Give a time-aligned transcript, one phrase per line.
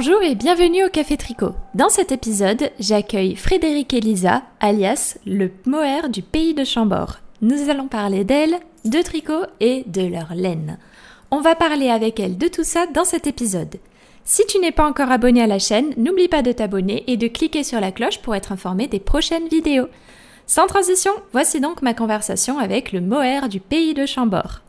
[0.00, 1.56] Bonjour et bienvenue au Café Tricot.
[1.74, 7.16] Dans cet épisode, j'accueille Frédéric Elisa, alias le Moher du pays de Chambord.
[7.42, 10.78] Nous allons parler d'elle, de tricot et de leur laine.
[11.32, 13.74] On va parler avec elle de tout ça dans cet épisode.
[14.24, 17.26] Si tu n'es pas encore abonné à la chaîne, n'oublie pas de t'abonner et de
[17.26, 19.88] cliquer sur la cloche pour être informé des prochaines vidéos.
[20.46, 24.60] Sans transition, voici donc ma conversation avec le Moher du pays de Chambord.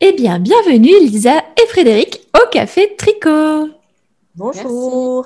[0.00, 3.79] Eh bien, bienvenue Lisa et Frédéric au Café Tricot.
[4.34, 5.24] Bonjour.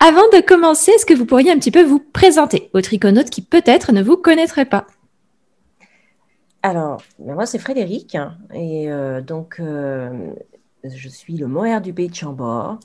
[0.00, 3.42] Avant de commencer, est-ce que vous pourriez un petit peu vous présenter aux triconautes qui
[3.42, 4.86] peut-être ne vous connaîtraient pas?
[6.62, 8.16] Alors, ben moi c'est Frédéric
[8.52, 10.34] et euh, donc euh,
[10.84, 12.80] je suis le mohair du pays de Chambord.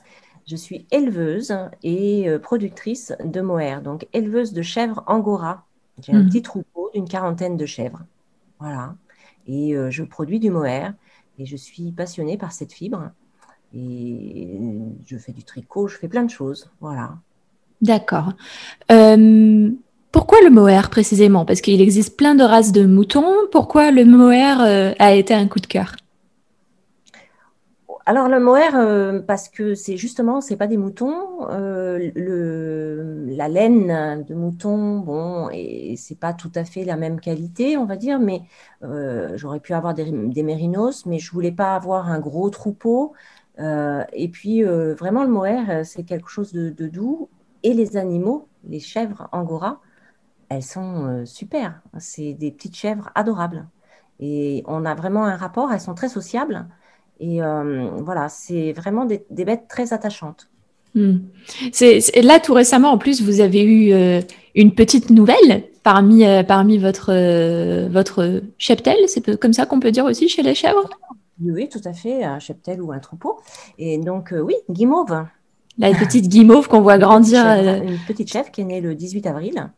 [0.48, 1.54] Je suis éleveuse
[1.84, 5.66] et euh, productrice de mohair, donc éleveuse de chèvres angora.
[6.00, 6.26] J'ai un Mhm.
[6.26, 8.02] petit troupeau d'une quarantaine de chèvres.
[8.60, 8.96] Voilà.
[9.48, 10.94] Et je produis du mohair
[11.40, 13.12] et je suis passionnée par cette fibre.
[13.74, 14.60] Et
[15.06, 16.70] je fais du tricot, je fais plein de choses.
[16.82, 17.16] Voilà.
[17.82, 18.34] D'accord.
[18.92, 19.72] Euh,
[20.12, 21.46] pourquoi le mohair précisément?
[21.46, 23.34] Parce qu'il existe plein de races de moutons.
[23.52, 25.96] Pourquoi le mohair euh, a été un coup de cœur?
[28.08, 31.48] Alors le mohair, euh, parce que c'est justement, c'est pas des moutons.
[31.50, 37.20] euh, le, la laine de mouton, bon, et c'est pas tout à fait la même
[37.20, 38.42] qualité, on va dire, mais
[38.84, 43.14] euh, j'aurais pu avoir des, des mérinos, mais je voulais pas avoir un gros troupeau.
[43.62, 47.30] Euh, et puis euh, vraiment le mohair, euh, c'est quelque chose de, doux.
[47.64, 49.82] Et les animaux, les chèvres angora,
[50.50, 51.82] elles sont super.
[52.00, 53.68] C'est des petites chèvres adorables.
[54.20, 56.66] Et on a vraiment un rapport, elles sont très sociables.
[57.20, 60.50] Et voilà, c'est vraiment des, bêtes très attachantes.
[60.96, 61.20] Hmm.
[62.24, 64.24] Là, tout récemment, en plus, vous avez eu
[64.56, 67.14] une petite nouvelle parmi, parmi votre,
[67.90, 68.98] votre cheptel.
[69.08, 70.90] C'est comme ça qu'on peut dire aussi chez les chèvres?
[71.42, 73.40] Oui, oui, tout à fait, un cheptel ou un troupeau.
[73.78, 75.26] Et donc, euh, oui, guimauve.
[75.78, 77.44] La petite guimauve qu'on voit grandir.
[77.44, 79.72] Chèvre, euh, Une petite chèvre qui est née le 18 avril.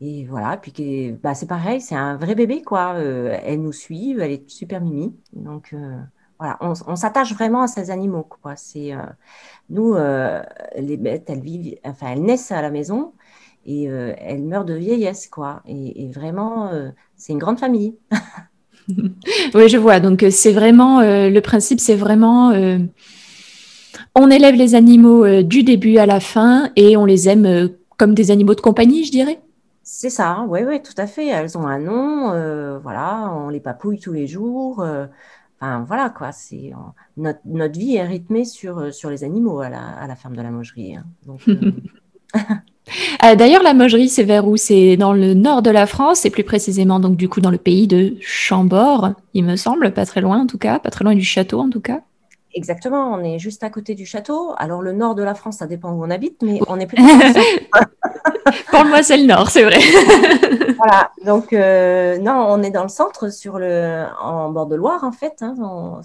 [0.00, 2.94] Et voilà, puis bah, c'est pareil, c'est un vrai bébé, quoi.
[2.94, 5.14] Euh, elle nous suit, elle est super mimi.
[5.32, 6.00] Donc, euh,
[6.40, 8.56] voilà, on, on s'attache vraiment à ces animaux, quoi.
[8.56, 8.98] C'est, euh,
[9.70, 9.94] nous,
[10.76, 13.12] les bêtes, elles vivent, enfin, elles naissent à la maison
[13.64, 15.62] et elles meurent de vieillesse, quoi.
[15.66, 16.72] Et, et vraiment,
[17.16, 17.96] c'est une grande famille.
[19.54, 20.00] Oui, je vois.
[20.00, 22.78] Donc, euh, c'est vraiment euh, le principe, c'est vraiment euh,
[24.14, 28.14] on élève les animaux euh, du début à la fin et on les aime comme
[28.14, 29.40] des animaux de compagnie, je dirais.
[29.82, 31.26] C'est ça, oui, oui, tout à fait.
[31.26, 34.84] Elles ont un nom, voilà, on les papouille tous les jours.
[35.60, 36.32] enfin, voilà, quoi.
[36.32, 36.72] C'est,
[37.16, 40.42] notre, notre vie est rythmée sur, sur les animaux à la, à la ferme de
[40.42, 40.96] la Mogerie.
[40.96, 41.04] hein.
[41.26, 41.40] Donc,
[43.24, 44.56] euh, D'ailleurs, la Mogerie, c'est vers où?
[44.56, 47.58] C'est dans le nord de la France et plus précisément donc du coup dans le
[47.58, 51.14] pays de Chambord, il me semble, pas très loin en tout cas, pas très loin
[51.14, 52.00] du château en tout cas.
[52.54, 54.52] exactement, on est juste à côté du château.
[54.58, 57.40] Alors, le nord de la France, ça dépend où on habite, mais on est centre.
[58.70, 59.78] Pour moi, c'est le nord, c'est vrai.
[60.76, 65.04] Voilà, donc euh, non, on est dans le centre, sur le, en bord de Loire
[65.04, 66.00] en fait, hein, on-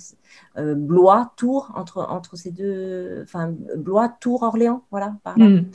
[0.60, 5.46] euh, Blois, Tours, entre, entre ces deux, enfin Blois, Tours, Orléans, voilà, par là.
[5.46, 5.66] Hmm.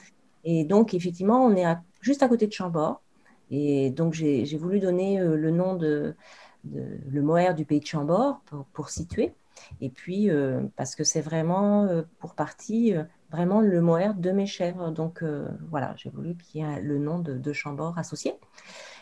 [0.44, 1.64] Et donc effectivement, on est
[2.00, 3.02] juste à côté de Chambord,
[3.50, 6.16] et donc j'ai voulu donner euh, le nom de,
[6.64, 8.40] le mohair du pays de Chambord
[8.72, 9.34] pour, situer,
[9.80, 12.94] et puis euh, parce que c'est vraiment euh, pour partie
[13.30, 15.24] vraiment le mohair de mes chèvres, donc
[15.70, 18.34] voilà, j'ai voulu qu'il y ait le nom de, Chambord associé.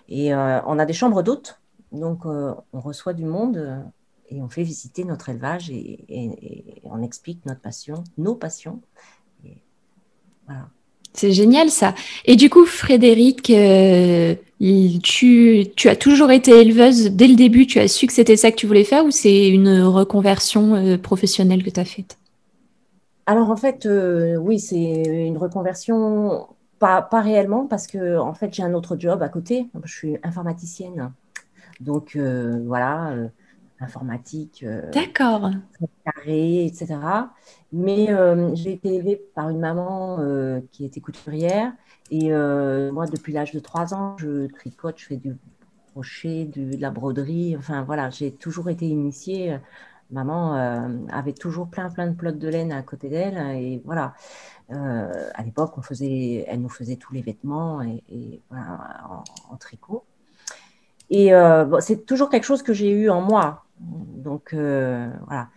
[0.09, 3.85] Et on a des chambres d'hôtes, donc on reçoit du monde
[4.29, 8.81] et on fait visiter notre élevage et, on explique notre passion, nos passions.
[10.47, 10.69] Voilà.
[11.13, 11.95] C'est génial ça.
[12.25, 14.35] Et du coup, Frédéric, euh,
[15.03, 18.57] tu, as toujours été éleveuse dès le début, tu as su que c'était ça que
[18.57, 22.17] tu voulais faire ou c'est une reconversion euh, professionnelle que tu as faite?
[23.27, 26.47] Alors en fait, euh, oui, c'est une reconversion,
[26.79, 29.67] pas, pas réellement, parce que en fait j'ai un autre job à côté.
[29.85, 31.13] Je suis informaticienne,
[31.81, 33.15] donc voilà,
[33.81, 34.65] informatique.
[34.67, 35.51] euh, D'accord.
[36.05, 37.31] carré, etc.
[37.73, 41.73] Mais euh, j'ai été élevée par une maman euh, qui était couturière.
[42.11, 45.37] Et euh, moi, depuis l'âge de 3 ans, je tricote, je fais du
[45.95, 47.57] crochet, de la broderie.
[47.57, 49.59] Enfin, voilà, j'ai toujours été initiée.
[50.11, 50.55] Maman
[51.13, 53.39] avait toujours plein, plein de plots de laine à côté d'elle.
[53.57, 54.15] Et voilà,
[54.71, 59.25] à l'époque, on faisait, elle nous faisait tous les vêtements et, et voilà, en,
[59.55, 60.05] en tricot.
[61.11, 63.65] Et bon, c'est toujours quelque chose que j'ai eu en moi.
[63.81, 65.49] Donc, euh, voilà.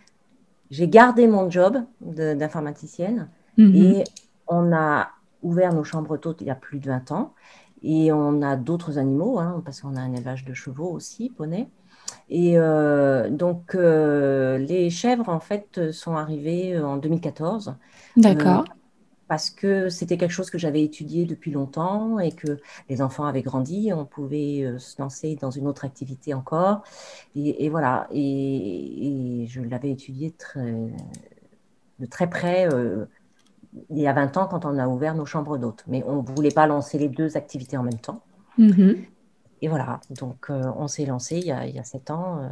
[0.70, 3.74] J'ai gardé mon job d'informaticienne Mhm.
[3.76, 4.04] et
[4.48, 5.10] on a
[5.42, 7.34] ouvert nos chambres d'hôtes il y a plus de 20 ans.
[7.82, 11.68] Et on a d'autres animaux, hein, parce qu'on a un élevage de chevaux aussi, poney.
[12.30, 17.74] Et euh, donc, euh, les chèvres, en fait, sont arrivées en 2014.
[18.16, 18.64] D'accord.
[19.28, 23.42] Parce que c'était quelque chose que j'avais étudié depuis longtemps et que les enfants avaient
[23.42, 26.82] grandi, on pouvait se lancer dans une autre activité encore.
[27.34, 30.74] Et, voilà, et, et, je l'avais étudié très,
[32.00, 32.68] de très près
[33.90, 35.84] il y a 20 ans quand on a ouvert nos chambres d'hôtes.
[35.86, 38.22] Mais on ne voulait pas lancer les deux activités en même temps.
[38.58, 39.04] Mhm.
[39.62, 42.38] Et voilà, donc euh, on s'est lancé il y, a, il y a 7 ans
[42.38, 42.48] euh,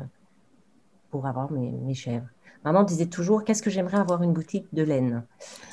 [1.10, 2.26] pour avoir mes, mes, chèvres.
[2.64, 5.24] Maman disait toujours, qu'est-ce que j'aimerais avoir une boutique de laine?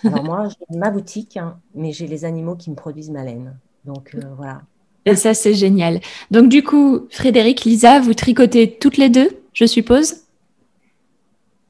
[0.03, 3.57] Alors moi, j'ai ma boutique, hein, mais j'ai les animaux qui me produisent ma laine.
[3.85, 4.61] Donc euh, voilà.
[5.05, 5.99] Et ça, c'est génial.
[6.31, 10.23] Donc du coup, Frédéric, Lisa, vous tricotez toutes les deux, je suppose?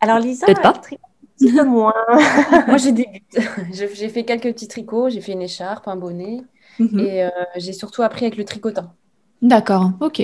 [0.01, 0.73] Alors Lisa, Peut-être pas
[1.39, 1.93] petit peu moins.
[2.67, 2.93] Moi, j'ai
[3.71, 5.09] J'ai fait quelques petits tricots.
[5.09, 6.41] J'ai fait une écharpe, un bonnet.
[6.79, 6.99] Mhm.
[6.99, 8.91] Et euh, j'ai surtout appris avec le tricotin.
[9.41, 10.21] D'accord, ok.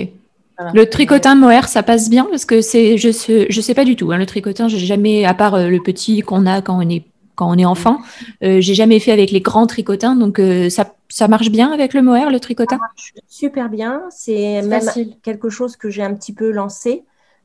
[0.72, 3.96] Le tricotin mohair, ça passe bien parce que c'est, je sais, je sais pas du
[3.96, 4.12] tout.
[4.12, 7.04] Hein, le tricotin, j'ai jamais, à part euh, le petit qu'on a quand on est
[7.34, 7.98] quand on est enfant,
[8.42, 10.16] euh, j'ai jamais fait avec les grands tricotins.
[10.16, 12.76] Donc ça, ça marche bien avec le mohair, le tricotin?
[12.76, 14.04] Ça marche super bien.
[14.10, 14.88] C'est même
[15.22, 17.04] quelque chose que j'ai un petit peu lancé.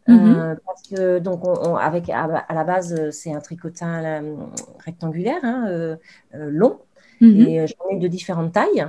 [0.09, 0.59] Euh, mhm.
[0.65, 4.35] parce que donc on, avec à, la base c'est un tricotin euh,
[4.83, 5.95] rectangulaire hein, euh,
[6.33, 6.79] long
[7.19, 7.41] mhm.
[7.41, 8.87] et j'en ai de différentes tailles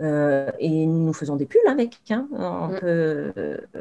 [0.00, 2.00] et nous faisons des pulls avec.
[2.10, 2.26] Hein.
[2.32, 2.78] On mm.
[2.80, 3.32] peut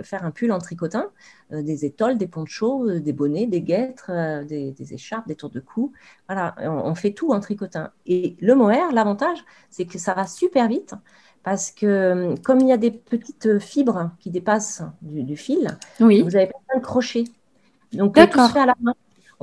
[0.04, 1.07] faire un pull en tricotin,
[1.51, 4.12] des étoiles, des ponchos, des bonnets, des guêtres,
[4.45, 5.92] des, écharpes, des tours de cou.
[6.27, 7.92] Voilà, on, fait tout en tricotin.
[8.06, 10.95] Et le mohair, l'avantage, c'est que ça va super vite
[11.44, 16.06] parce que euh, comme il y a des petites fibres qui dépassent du, fil, vous
[16.06, 17.25] avez plein de crochets.
[17.92, 18.95] Donc, tout se fait à la main.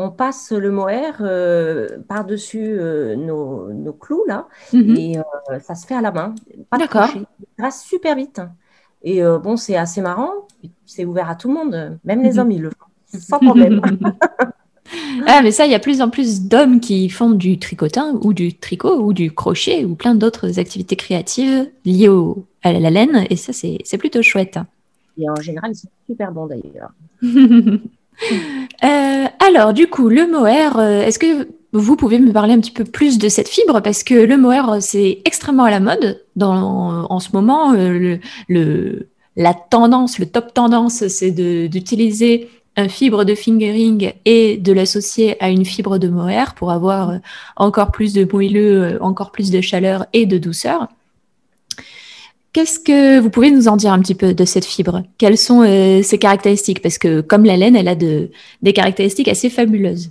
[0.02, 4.96] On passe le mohair euh, par-dessus euh, nos, clous, là, mhm.
[4.96, 5.16] et
[5.60, 6.34] ça se fait à la main.
[6.72, 7.08] D'accord.
[7.08, 7.18] Ça
[7.58, 8.40] va super vite.
[9.02, 10.32] Et bon, c'est assez marrant.
[10.86, 11.98] C'est ouvert à tout le monde.
[12.04, 12.38] Même les mhm.
[12.38, 13.18] hommes, ils le font.
[13.18, 13.82] Sans problème.
[15.26, 18.32] Ah, mais ça, il y a plus en plus d'hommes qui font du tricotin ou
[18.32, 23.24] du tricot ou du crochet ou plein d'autres activités créatives liées au, à la laine.
[23.30, 24.58] Et ça, c'est plutôt chouette.
[25.16, 26.90] Et en général, ils sont super bons d'ailleurs.
[28.82, 32.70] Euh, alors, du coup, le mohair, euh, est-ce que vous pouvez me parler un petit
[32.70, 33.82] peu plus de cette fibre?
[33.82, 37.74] Parce que le mohair, c'est extrêmement à la mode en ce moment.
[37.74, 38.16] Euh,
[39.36, 45.50] la tendance, le top tendance, c'est d'utiliser un fibre de fingering et de l'associer à
[45.50, 47.18] une fibre de mohair pour avoir euh,
[47.56, 50.88] encore plus de moelleux, euh, encore plus de chaleur et de douceur.
[52.52, 55.02] Qu'est-ce que vous pouvez nous en dire un petit peu de cette fibre?
[55.18, 56.82] Quelles sont euh, ses caractéristiques?
[56.82, 58.30] Parce que comme la laine, elle a de,
[58.62, 60.10] des caractéristiques assez fabuleuses.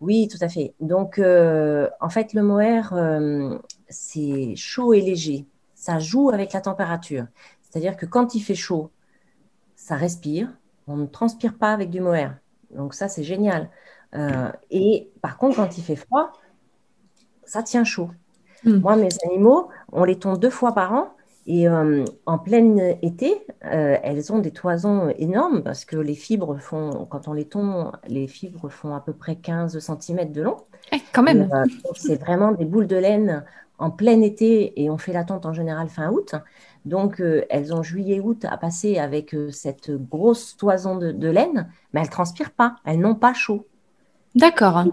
[0.00, 0.74] Oui, tout à fait.
[0.80, 2.92] Donc, en fait, le mohair,
[3.88, 5.44] c'est chaud et léger.
[5.76, 7.26] Ça joue avec la température.
[7.62, 8.90] C'est-à-dire que quand il fait chaud,
[9.76, 10.48] ça respire
[10.86, 12.36] on ne transpire pas avec du mohair.
[12.70, 13.68] Donc ça, c'est génial.
[14.14, 16.32] Euh, et par contre, quand il fait froid,
[17.44, 18.10] ça tient chaud.
[18.64, 18.78] Hmm.
[18.78, 21.14] Moi, mes animaux, on les tond deux fois par an.
[21.46, 26.58] Et euh, en plein été, euh, elles ont des toisons énormes parce que les fibres
[26.58, 30.56] font, quand on les tond, les fibres font à peu près 15 cm de long.
[30.92, 31.48] Eh, quand même.
[31.94, 33.44] c'est vraiment des boules de laine
[33.78, 36.34] en plein été et on fait la tonte en général fin août.
[36.84, 42.00] Donc, euh, elles ont juillet-août à passer avec euh, cette grosse toison de, laine, mais
[42.00, 43.66] elles transpirent pas, elles n'ont pas chaud.
[44.34, 44.84] D'accord.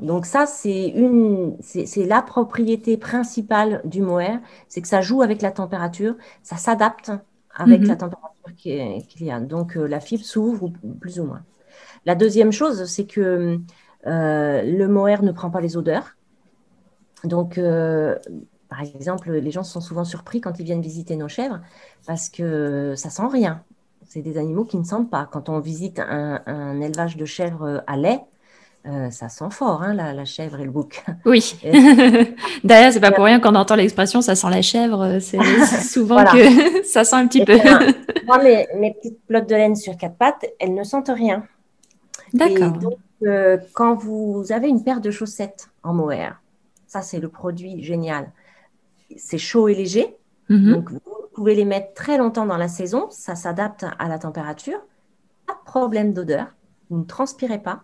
[0.00, 5.42] Donc ça, c'est une, c'est la propriété principale du mohair, c'est que ça joue avec
[5.42, 7.10] la température, ça s'adapte
[7.54, 7.88] avec mhm.
[7.88, 9.40] la température qu'il y a.
[9.40, 11.42] Donc euh, la fibre s'ouvre plus ou moins.
[12.06, 13.58] La deuxième chose, c'est que
[14.04, 16.16] le mohair ne prend pas les odeurs.
[17.24, 17.58] Donc,
[18.74, 21.60] par exemple, les gens sont souvent surpris quand ils viennent visiter nos chèvres
[22.06, 23.62] parce que ça sent rien.
[24.04, 25.28] C'est des animaux qui ne sentent pas.
[25.30, 28.20] Quand on visite un, élevage de chèvres à lait,
[28.86, 31.04] euh, ça sent fort, hein, la, chèvre et le bouc.
[31.24, 31.56] Oui.
[32.64, 35.18] D'ailleurs, c'est pas pour rien qu'on entend l'expression ça sent la chèvre.
[35.20, 35.40] C'est
[35.82, 37.58] souvent que ça sent un petit peu.
[38.26, 41.44] moi, mes, petites pelotes de laine sur quatre pattes, elles ne sentent rien.
[42.32, 42.72] D'accord.
[42.72, 46.40] Donc, euh, quand vous avez une paire de chaussettes en mohair,
[46.86, 48.30] ça, c'est le produit génial
[49.16, 50.16] c'est chaud et léger.
[50.48, 50.72] Mhm.
[50.72, 51.00] Donc, vous
[51.34, 53.06] pouvez les mettre très longtemps dans la saison.
[53.10, 54.78] Ça s'adapte à la température.
[55.46, 56.54] Pas de problème d'odeur.
[56.90, 57.82] Vous ne transpirez pas.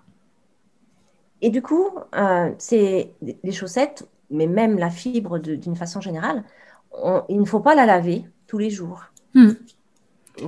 [1.42, 6.44] Et du coup, euh, c'est les chaussettes, mais même la fibre d'une façon générale,
[7.28, 9.02] il ne faut pas la laver tous les jours.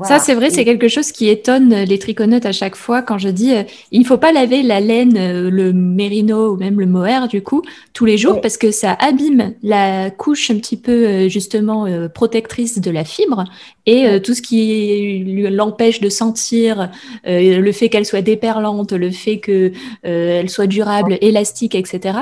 [0.05, 3.29] Ça, c'est vrai, c'est quelque chose qui étonne les triconautes à chaque fois quand je
[3.29, 6.87] dis euh, il ne faut pas laver la laine, euh, le mérino ou même le
[6.87, 11.07] mohair, du coup, tous les jours parce que ça abîme la couche un petit peu,
[11.07, 13.45] euh, justement, protectrice de la fibre
[13.87, 16.91] et tout ce qui l'empêche de sentir,
[17.25, 19.73] le fait qu'elle soit déperlante, le fait qu'elle
[20.03, 22.19] elle soit durable, élastique, etc.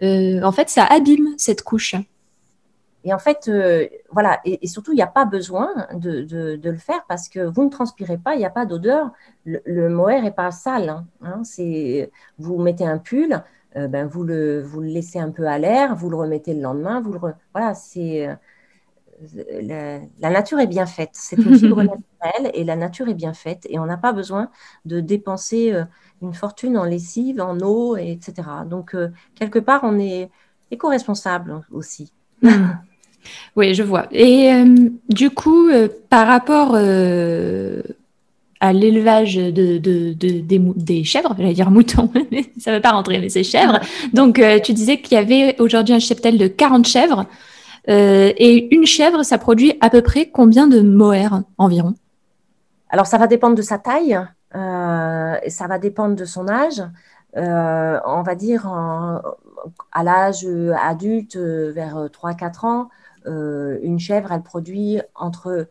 [0.00, 1.94] en fait, ça abîme cette couche.
[3.04, 6.76] Et en fait, euh, voilà, et, surtout, il n'y a pas besoin de, de, le
[6.76, 9.10] faire parce que vous ne transpirez pas, il n'y a pas d'odeur.
[9.44, 10.88] Le, mohair n'est pas sale.
[10.88, 13.42] Hein, hein, c'est, vous mettez un pull,
[13.76, 16.60] euh, ben vous, le, vous le laissez un peu à l'air, vous le remettez le
[16.60, 17.00] lendemain.
[17.00, 17.18] Vous le
[17.52, 18.28] Voilà, c'est.
[18.28, 18.34] Euh,
[19.62, 21.10] la, la, nature est bien faite.
[21.12, 23.66] C'est une fibre naturelle et la nature est bien faite.
[23.68, 24.50] Et on n'a pas besoin
[24.84, 25.72] de dépenser
[26.22, 28.32] une fortune en lessive, en eau, etc.
[28.66, 28.96] Donc,
[29.36, 30.28] quelque part, on est
[30.72, 32.12] éco-responsable aussi.
[33.56, 34.06] Oui, je vois.
[34.10, 37.82] Et euh, du coup, euh, par rapport euh,
[38.60, 42.10] à l'élevage de, des, chèvres, j'allais dire moutons,
[42.58, 43.80] ça ne veut pas rentrer, mais c'est chèvres.
[44.12, 47.26] Donc, tu disais qu'il y avait aujourd'hui un cheptel de 40 chèvres.
[47.88, 51.94] et une chèvre, ça produit à peu près combien de mohair environ?
[52.88, 54.18] Alors, ça va dépendre de sa taille,
[54.52, 56.82] ça va dépendre de son âge.
[57.34, 58.66] on va dire
[59.90, 60.46] à l'âge
[60.80, 62.88] adulte, vers 3-4 ans,
[63.26, 65.66] une chèvre, elle produit entre,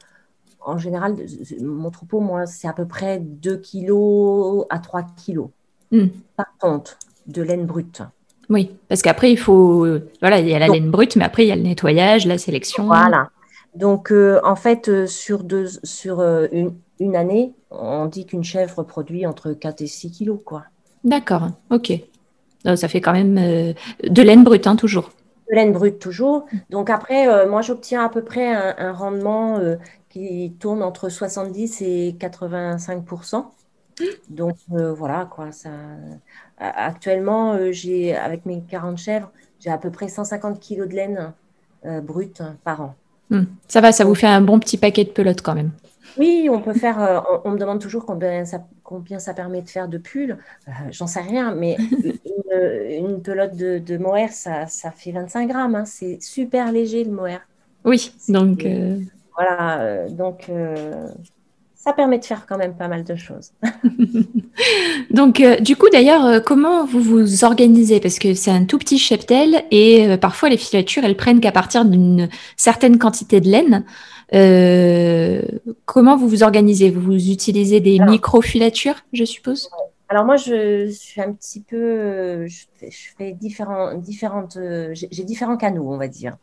[0.65, 1.15] en général,
[1.62, 5.48] mon troupeau, moi, c'est à peu près 2 kg à 3 kg
[5.91, 6.08] hmm.
[6.36, 8.01] par tonte de laine brute.
[8.50, 9.88] Oui, parce qu'après, il faut.
[10.20, 12.38] Voilà, il y a la laine brute, mais après, il y a le nettoyage, la
[12.38, 12.86] sélection.
[12.86, 13.29] Voilà.
[13.75, 16.20] Donc, euh, en fait, euh, sur, deux, sur
[16.51, 20.63] une, une, année, on dit qu'une chèvre produit entre 4 et 6 kilos, quoi.
[21.05, 21.93] D'accord, ok.
[22.75, 25.10] ça fait quand même de laine brute, hein, toujours
[25.51, 26.46] de laine brute toujours.
[26.70, 29.75] Donc après, euh, moi, j'obtiens à peu près un, rendement euh,
[30.10, 33.46] qui tourne entre 70 et 85%
[34.29, 35.51] Donc euh, voilà, quoi.
[35.51, 35.70] Ça...
[36.58, 41.34] Actuellement, j'ai avec mes 40 chèvres, j'ai à peu près 150 kg de laine
[42.03, 42.96] brute par an.
[43.31, 43.46] Hmm.
[43.67, 45.72] Ça va, ça vous fait un bon petit paquet de pelotes quand même.
[46.17, 47.24] Oui, on peut faire.
[47.46, 50.38] on, me demande toujours combien ça, combien ça permet de faire de pulls.
[50.91, 51.77] J'en sais rien, mais
[52.91, 55.75] une, pelote de, mohair, ça, ça, fait 25 grammes.
[55.75, 55.86] Hein.
[55.86, 57.41] C'est super léger le mohair.
[57.86, 58.65] Oui, donc.
[58.65, 59.00] Euh,
[59.36, 61.07] voilà, euh, donc euh,
[61.75, 63.51] ça permet de faire quand même pas mal de choses.
[65.10, 68.01] donc, du coup, d'ailleurs, comment vous vous organisez?
[68.01, 71.86] Parce que c'est un tout petit cheptel et parfois les filatures, elles prennent qu'à partir
[71.86, 73.86] d'une certaine quantité de laine.
[75.85, 76.89] Comment vous vous organisez?
[76.89, 79.69] Vous utilisez des micro-filatures, je suppose?
[80.09, 82.65] Alors moi, je, suis un petit peu, je
[83.17, 84.57] fais, différents, différentes,
[84.93, 86.38] j'ai différents canaux, on va dire.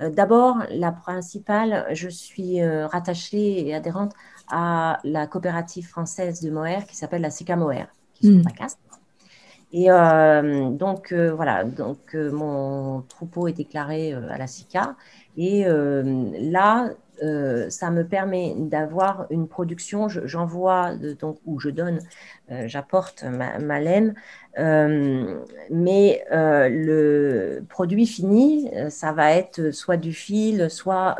[0.00, 4.12] Euh, d'abord, la principale, je suis euh, rattachée et adhérente
[4.50, 8.66] à la coopérative française de Moher qui s'appelle la SICA Moher, qui sont à
[9.72, 14.96] Et euh, donc voilà, donc mon troupeau est déclaré à la SICA.
[15.36, 16.90] Et là,
[17.22, 20.08] euh, ça me permet d'avoir une production.
[20.08, 22.00] J'envoie, donc, ou je donne,
[22.50, 24.14] euh, j'apporte ma, laine,
[24.58, 31.16] euh, mais le produit fini, ça va être soit du fil, soit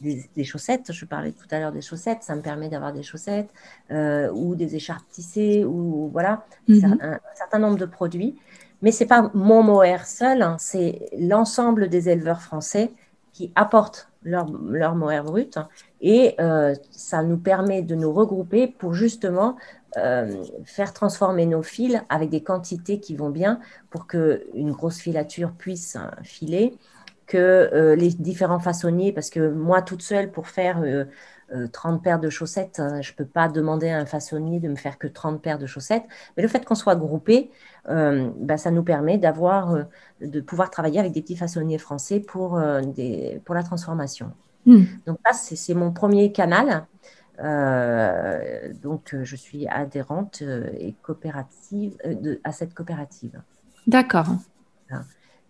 [0.00, 0.92] des, chaussettes.
[0.92, 3.50] Je parlais tout à l'heure des chaussettes, ça me permet d'avoir des chaussettes
[3.90, 6.98] ou des écharpes tissées, ou voilà, mhm.
[7.00, 8.38] un, certain nombre de produits.
[8.82, 12.90] Mais ce n'est pas mon mohair seul, hein, c'est l'ensemble des éleveurs français
[13.32, 15.58] qui apportent leur, leur mohair brut.
[16.00, 19.56] Et euh, ça nous permet de nous regrouper pour justement
[19.96, 23.60] euh, faire transformer nos fils avec des quantités qui vont bien
[23.90, 26.74] pour qu'une grosse filature puisse filer,
[27.26, 27.36] que
[27.72, 30.82] euh, les différents façonniers, parce que moi toute seule pour faire
[31.72, 34.98] 30 paires de chaussettes, je ne peux pas demander à un façonnier de me faire
[34.98, 36.04] que 30 paires de chaussettes,
[36.36, 37.50] mais le fait qu'on soit groupé,
[37.86, 39.76] bah, ça nous permet d'avoir
[40.22, 44.32] de pouvoir travailler avec des petits façonniers français pour, euh, des, pour la transformation.
[44.66, 44.84] Hmm.
[45.06, 46.86] Donc là, c'est mon premier canal.
[47.40, 50.42] Euh, donc, euh, je suis adhérente
[50.78, 53.40] et coopérative de, à cette coopérative.
[53.86, 54.26] D'accord.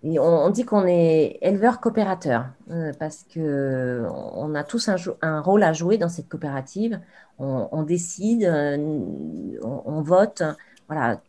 [0.04, 2.46] Et on, dit qu'on est éleveur coopérateur
[2.98, 4.04] parce que
[4.34, 7.00] on a tous un, un, rôle à jouer dans cette coopérative.
[7.38, 8.44] On, décide,
[9.62, 10.42] on, vote,
[10.88, 11.20] voilà,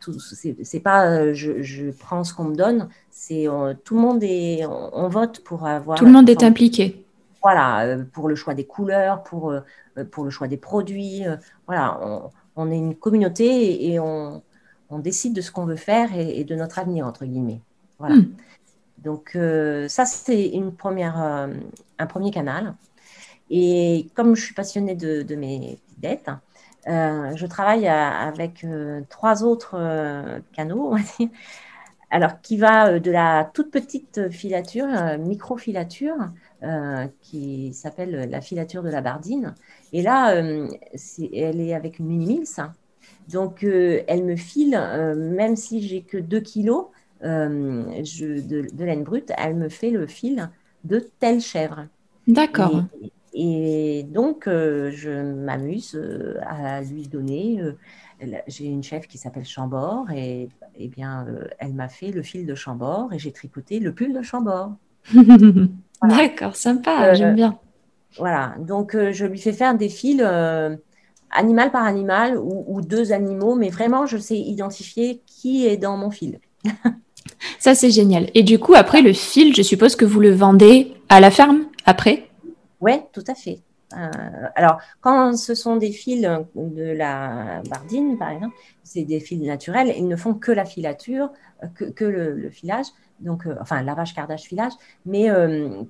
[0.62, 4.64] c'est pas euh, je, prends ce qu'on me donne, c'est euh, tout le monde est,
[4.66, 5.98] on, vote pour avoir.
[5.98, 7.04] Tout le monde est impliqué.
[7.42, 9.54] Voilà, euh, pour le choix des couleurs, pour,
[10.10, 11.24] pour le choix des produits.
[11.66, 11.98] voilà,
[12.56, 14.42] on, est une communauté et, on,
[14.98, 17.60] décide de ce qu'on veut faire et, de notre avenir, entre guillemets.
[17.98, 18.16] Voilà.
[18.16, 18.34] Hmm.
[19.04, 19.36] Donc,
[19.88, 22.74] ça, c'est une première, un premier canal.
[23.50, 26.30] Et comme je suis passionnée de, mes Dette.
[26.86, 28.66] je travaille avec
[29.10, 30.96] trois autres canaux.
[32.10, 34.86] Alors, qui va de la toute petite filature,
[35.18, 36.30] micro-filature,
[37.20, 39.54] qui s'appelle la filature de la Bardine.
[39.92, 42.70] Et là, elle est avec une mini-mills.
[43.28, 44.78] Donc, elle me file,
[45.16, 46.86] même si j'ai que 2 kilos,
[47.24, 50.50] euh, de, laine brute, elle me fait le fil
[50.84, 51.86] de telle chèvre.
[52.28, 52.82] D'accord.
[53.32, 57.60] Et, donc, euh, je m'amuse euh, à lui donner.
[58.46, 61.26] j'ai une chèvre qui s'appelle Chambord et, eh bien,
[61.58, 64.72] elle m'a fait le fil de Chambord et j'ai tricoté le pull de Chambord.
[66.02, 67.58] D'accord, sympa, j'aime bien.
[68.18, 70.22] Voilà, donc je lui fais faire des fils
[71.30, 75.96] animal par animal ou, ou, deux animaux, mais vraiment, je sais identifier qui est dans
[75.96, 76.38] mon fil.
[77.58, 78.30] Ça, c'est génial.
[78.34, 81.64] Et du coup, après, le fil, je suppose que vous le vendez à la ferme
[81.86, 82.28] après?
[82.80, 83.60] Oui, tout à fait.
[83.96, 84.10] Euh,
[84.54, 89.92] alors, quand ce sont des fils de la bardine, par exemple, c'est des fils naturels,
[89.96, 91.30] ils ne font que la filature,
[91.62, 92.86] euh, que, le, filage,
[93.20, 94.72] donc, euh, enfin, lavage, cardage, filage,
[95.06, 95.28] mais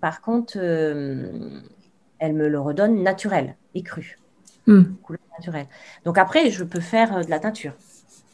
[0.01, 4.19] par contre, elle me le redonne naturel et cru,
[4.67, 4.83] hmm.
[5.03, 5.67] couleur naturelle.
[6.05, 7.73] Donc après, je peux faire de la teinture.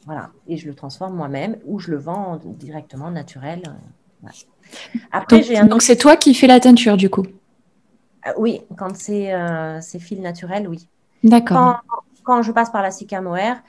[0.06, 0.30] Voilà.
[0.48, 3.62] Et je le transforme moi-même ou je le vends directement naturel.
[4.24, 4.28] Euh,
[5.12, 7.26] Après, donc, c'est toi qui fais la teinture du coup?
[8.26, 10.88] Euh, Oui, quand c'est euh, fils naturels, oui.
[11.22, 11.82] D'accord.
[12.22, 13.62] Quand, je passe par la Sika Mohair,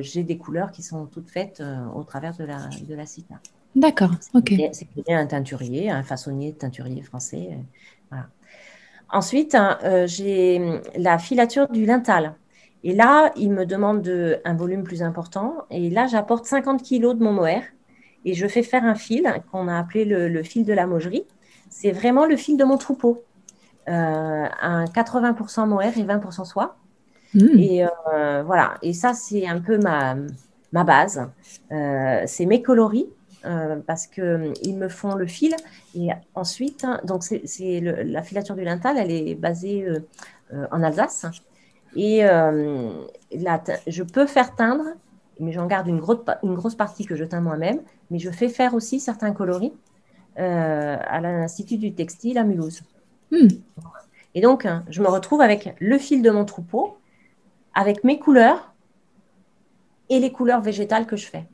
[0.00, 1.62] j'ai des couleurs qui sont toutes faites
[1.94, 2.58] au travers de la,
[2.88, 3.34] de la Sika.
[3.76, 4.54] D'accord, ok.
[4.72, 7.58] C'est un teinturier, un façonnier teinturier français.
[8.10, 8.26] Voilà.
[9.12, 9.56] Ensuite,
[10.06, 12.34] j'ai la filature du lintal.
[12.82, 14.08] Et là, il me demande
[14.44, 15.64] un volume plus important.
[15.70, 17.62] Et là, j'apporte 50 kg de mon mohair
[18.24, 21.24] et je fais faire un fil qu'on a appelé le, fil de la mogerie.
[21.68, 23.24] C'est vraiment le fil de mon troupeau.
[23.88, 26.76] Euh, un 80% mohair et 20% soie.
[27.34, 27.58] Hmm.
[27.58, 28.74] Et euh, voilà.
[28.82, 30.16] Et ça, c'est un peu ma,
[30.72, 31.28] ma base.
[31.72, 33.06] Euh, c'est mes coloris.
[33.86, 35.54] parce qu'ils me font le fil
[35.94, 39.86] et ensuite, donc c'est la filature du lintal, elle est basée
[40.52, 41.24] en Alsace
[41.96, 42.90] et euh,
[43.86, 44.84] je peux faire teindre,
[45.38, 48.48] mais j'en garde une grosse, une grosse partie que je teins moi-même, mais je fais
[48.48, 49.72] faire aussi certains coloris
[50.38, 52.82] euh, à l'Institut du textile à Mulhouse.
[53.30, 53.48] Hmm.
[54.34, 56.96] Et donc, hein, je me retrouve avec le fil de mon troupeau,
[57.74, 58.72] avec mes couleurs
[60.08, 61.44] et les couleurs végétales que je fais.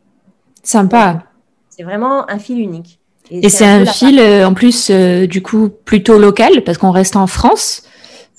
[0.63, 1.23] Sympa.
[1.71, 2.99] C'est vraiment un fil unique.
[3.31, 7.27] Et, c'est un, fil, euh, en plus, du coup, plutôt local, parce qu'on reste en
[7.27, 7.83] France.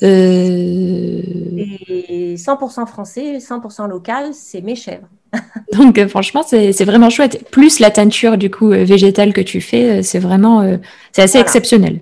[0.04, 1.22] Euh...
[1.58, 5.08] Et 100% français, 100% local, c'est mes chèvres.
[5.74, 7.50] Donc euh, franchement, c'est vraiment chouette.
[7.50, 10.78] Plus la teinture du coup euh, végétale que tu fais, c'est vraiment,
[11.12, 12.02] c'est assez exceptionnel.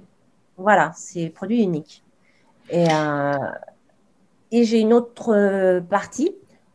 [0.58, 2.04] Voilà, c'est produit unique.
[2.70, 2.86] Et,
[4.52, 6.32] et j'ai une autre partie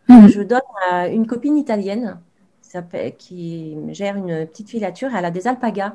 [0.06, 0.28] que mhm.
[0.28, 2.18] je donne à une copine italienne
[3.18, 5.10] qui gère une petite filature.
[5.16, 5.94] Elle a des alpagas.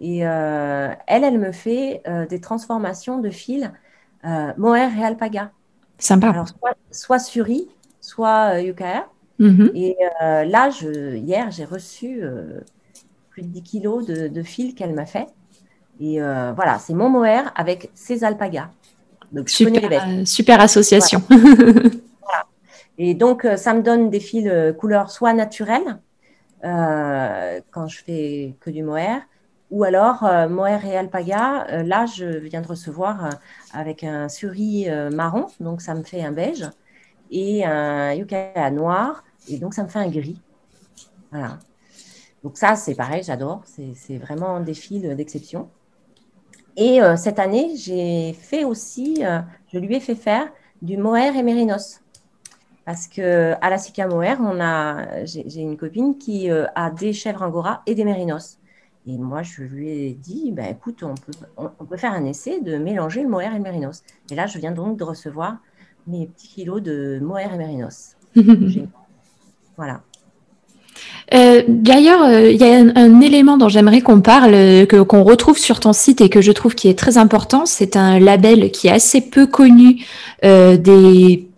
[0.00, 3.70] Et elle, elle me fait des transformations de fils
[4.24, 5.50] euh, mohair et alpaga.
[6.00, 6.30] Sympa.
[6.30, 6.46] Alors,
[6.90, 7.68] soit, suri,
[8.00, 8.72] soit euh,
[9.38, 9.70] mhm.
[9.74, 12.60] Et euh, là, je, hier, j'ai reçu euh,
[13.28, 15.26] plus de 10 kilos de, fil qu'elle m'a fait.
[16.00, 18.70] Et voilà, c'est mon mohair avec ses alpagas.
[19.32, 21.22] Donc, super, super association.
[22.98, 25.98] Et donc, ça me donne des fils couleur soit naturelle,
[26.62, 29.20] quand je fais que du mohair,
[29.70, 33.30] ou alors, euh, mohair et alpaga, euh, là, je viens de recevoir euh,
[33.72, 36.68] avec un suri marron, donc ça me fait un beige,
[37.30, 40.40] et un yucca noir, et donc ça me fait un gris.
[41.30, 41.58] Voilà.
[42.42, 43.62] Donc ça, c'est pareil, j'adore.
[43.66, 45.68] C'est vraiment des fils d'exception.
[46.76, 49.22] Et cette année, j'ai fait aussi,
[49.72, 50.48] je lui ai fait faire
[50.82, 52.00] du mohair et mérinos.
[52.84, 54.38] Parce que à la Sika Mohair,
[55.24, 58.59] j'ai une copine qui a des chèvres angora et des mérinos.
[59.06, 62.60] Et moi, je lui ai dit, bah, écoute, on peut, on, peut, faire un essai
[62.60, 64.02] de mélanger le mohair et le mérinos.
[64.30, 65.56] Et là, je viens donc de recevoir
[66.06, 68.16] mes petits kilos de mohair et mérinos.
[69.76, 70.02] voilà.
[71.32, 75.22] Euh, d'ailleurs, euh, il y a un, élément dont j'aimerais qu'on parle, euh, que qu'on
[75.22, 77.66] retrouve sur ton site et que je trouve qui est très important.
[77.66, 80.04] C'est un label qui est assez peu connu
[80.42, 81.49] des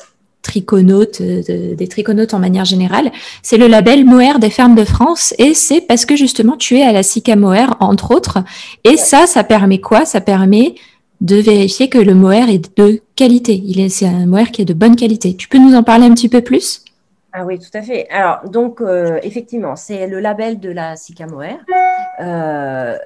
[0.43, 3.11] triconautes, euh, des triconautes en manière générale,
[3.43, 6.83] c'est le label Mohair des fermes de France et c'est parce que justement tu es
[6.83, 8.39] à la SICA Mohair entre autres
[8.85, 10.05] et ça, ça permet quoi?
[10.05, 10.75] Ça permet
[11.21, 13.55] de vérifier que le mohair est de qualité.
[13.65, 15.37] Il est, c'est un mohair qui est de bonne qualité.
[15.37, 16.85] Tu peux nous en parler un petit peu plus?
[17.33, 18.09] Ah oui, tout à fait.
[18.11, 20.95] Alors, donc, euh, effectivement, c'est le label de la
[21.31, 21.59] Mohair.
[22.21, 22.99] Euh,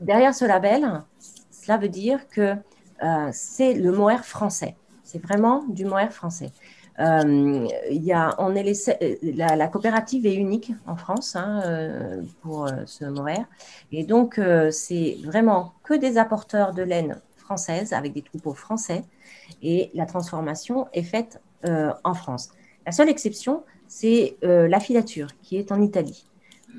[0.00, 1.02] derrière ce label,
[1.50, 2.52] cela veut dire que
[3.32, 4.74] c'est le mohair français.
[5.06, 6.50] C'est vraiment du mohair français.
[6.98, 8.64] il y a, on est
[9.22, 11.62] la, la, coopérative est unique en France hein,
[12.42, 13.44] pour ce mohair.
[13.92, 14.40] Et donc,
[14.70, 19.04] c'est vraiment que des apporteurs de laine française avec des troupeaux français.
[19.62, 22.50] Et la transformation est faite en France.
[22.84, 26.26] La seule exception, c'est la filature qui est en Italie.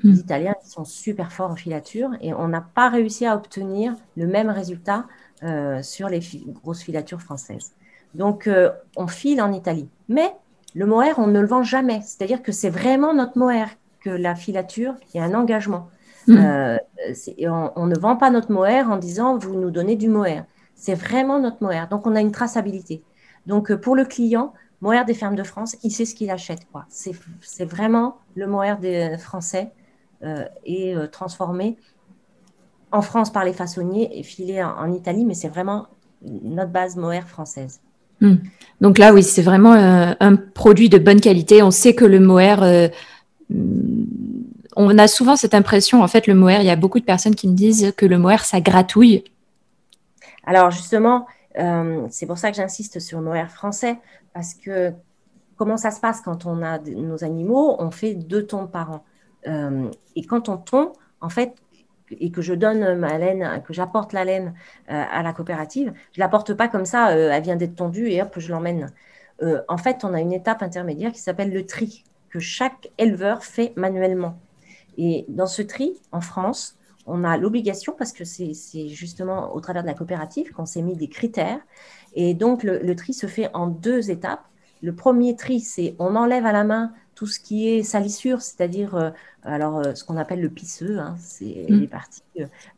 [0.02, 0.14] Les hmm.
[0.14, 4.50] Italiens sont super forts en filature et on n'a pas réussi à obtenir le même
[4.50, 5.06] résultat
[5.42, 6.20] euh, sur les
[6.62, 7.72] grosses filatures françaises.
[8.14, 9.88] Donc, euh, on file en Italie.
[10.08, 10.34] Mais
[10.74, 12.00] le mohair, on ne le vend jamais.
[12.02, 15.88] C'est-à-dire que c'est vraiment notre mohair que la filature, il y a un engagement.
[16.26, 16.36] Hmm.
[16.36, 16.78] Euh,
[17.76, 20.44] on, ne vend pas notre mohair en disant vous nous donnez du mohair.
[20.74, 21.88] C'est vraiment notre mohair.
[21.88, 23.02] Donc, on a une traçabilité.
[23.46, 26.60] Donc, pour le client, mohair des fermes de France, il sait ce qu'il achète.
[26.88, 29.72] C'est vraiment le mohair des Français
[30.24, 31.76] euh, euh, transformé
[32.90, 35.86] en France par les façonniers et filé en, Italie, mais c'est vraiment
[36.22, 37.80] notre base mohair française.
[38.20, 38.36] Hmm.
[38.80, 41.62] Donc là, oui, c'est vraiment euh, un produit de bonne qualité.
[41.62, 42.62] On sait que le mohair,
[43.50, 44.04] hmm,
[44.76, 47.34] on a souvent cette impression, en fait, le mohair, il y a beaucoup de personnes
[47.34, 49.24] qui me disent que le mohair, ça gratouille.
[50.44, 51.26] Alors justement,
[52.08, 53.98] c'est pour ça que j'insiste sur le mohair français,
[54.32, 54.92] parce que
[55.58, 57.76] comment ça se passe quand on a nos animaux?
[57.80, 59.04] On fait deux tons par an.
[59.46, 61.54] Euh, et quand on tond, en fait,
[62.10, 64.54] et que je donne ma laine, que j'apporte la laine
[64.90, 68.08] euh, à la coopérative, je ne l'apporte pas comme ça, euh, elle vient d'être tondue
[68.08, 68.92] et hop, je l'emmène.
[69.68, 73.72] en fait, on a une étape intermédiaire qui s'appelle le tri, que chaque éleveur fait
[73.76, 74.38] manuellement.
[74.96, 79.82] Et dans ce tri, en France, on a l'obligation, parce que c'est justement au travers
[79.82, 81.60] de la coopérative qu'on s'est mis des critères,
[82.14, 84.44] et donc le, tri se fait en deux étapes.
[84.82, 88.94] Le premier tri, c'est on enlève à la main tout ce qui est salissure, c'est-à-dire
[88.94, 89.10] euh,
[89.42, 91.74] alors euh, ce qu'on appelle le pisseux, hein, c'est mm.
[91.80, 92.22] les parties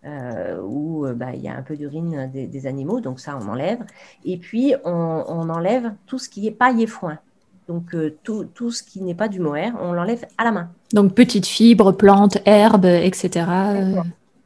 [0.07, 3.85] euh, où bah, il y a un peu d'urine des, animaux, donc ça on enlève.
[4.25, 7.19] Et puis on, enlève tout ce qui est paille et foin.
[7.69, 10.71] Donc tout, tout, ce qui n'est pas du mohair, on l'enlève à la main.
[10.95, 13.45] Donc petites fibres, plantes, herbes, etc.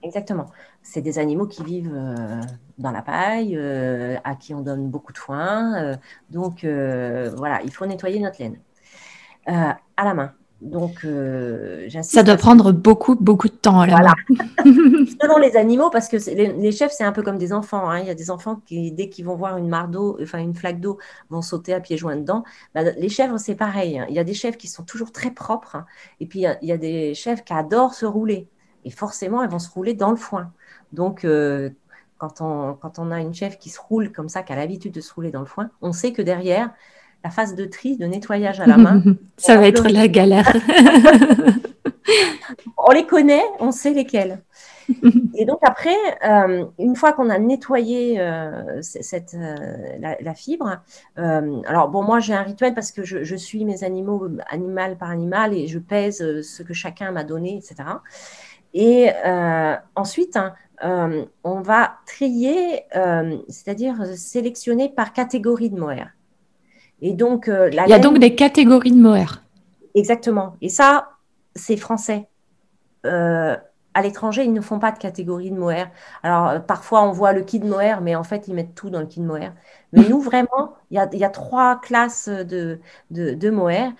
[0.02, 0.46] Exactement.
[0.82, 1.96] C'est des animaux qui vivent
[2.78, 3.56] dans la paille,
[4.24, 5.96] à qui on donne beaucoup de foin.
[6.30, 8.58] donc voilà, il faut nettoyer notre laine.
[9.48, 10.32] Euh, à la main.
[10.64, 14.14] Donc, euh, ça doit prendre beaucoup, beaucoup de temps à la main.
[15.20, 17.90] Selon les animaux, parce que les, chefs, c'est un peu comme des enfants.
[17.90, 18.00] Hein.
[18.00, 20.54] Il y a des enfants qui, dès qu'ils vont voir une mare d'eau, enfin une
[20.54, 22.44] flaque d'eau, vont sauter à pieds joints dedans.
[22.74, 23.98] Bah, les chèvres, c'est pareil.
[23.98, 24.06] Hein.
[24.08, 25.76] Il y a des chèvres qui sont toujours très propres.
[25.76, 25.86] Hein.
[26.20, 28.48] Et puis, il y, a, des chèvres qui adorent se rouler.
[28.86, 30.50] Et forcément, elles vont se rouler dans le foin.
[30.94, 31.70] Donc, euh,
[32.16, 34.94] quand, on, quand on a une chèvre qui se roule comme ça, qui a l'habitude
[34.94, 36.72] de se rouler dans le foin, on sait que derrière,
[37.24, 39.02] la phase de tri, de nettoyage à la main.
[39.38, 40.46] Ça va être la galère.
[42.76, 44.42] on les connaît, on sait lesquels.
[45.34, 50.82] Et donc après, euh, une fois qu'on a nettoyé euh, cette, euh, la, fibre,
[51.16, 55.54] alors bon, moi j'ai un rituel parce que je, suis mes animaux animal par animal
[55.54, 57.88] et je pèse ce que chacun m'a donné, etc.
[58.74, 59.10] Et
[59.94, 60.52] ensuite, hein,
[61.44, 62.82] on va trier,
[63.48, 66.10] c'est-à-dire sélectionner par catégorie de mohair.
[67.00, 69.42] Et donc, euh, Il y a donc des catégories de mohair.
[69.94, 70.56] Exactement.
[70.60, 71.10] Et ça,
[71.54, 72.28] c'est français.
[73.06, 73.56] Euh,
[73.96, 75.90] à l'étranger, ils ne font pas de catégorie de mohair.
[76.22, 78.90] Alors, euh, parfois, on voit le kit de mohair, mais en fait, ils mettent tout
[78.90, 79.52] dans le kit de mohair.
[79.92, 82.80] Mais nous, vraiment, il y a, trois classes de,
[83.10, 83.92] de, mohair.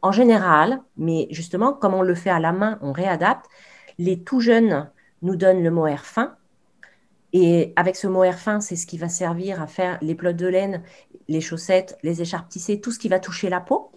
[0.00, 3.46] en général, mais justement, comme on le fait à la main, on réadapte.
[3.98, 4.88] Les tout jeunes
[5.20, 6.36] nous donnent le mohair fin.
[7.32, 10.46] Et avec ce mohair fin, c'est ce qui va servir à faire les plots de
[10.46, 10.82] laine,
[11.28, 13.92] les chaussettes, les écharpes tissées, tout ce qui va toucher la peau.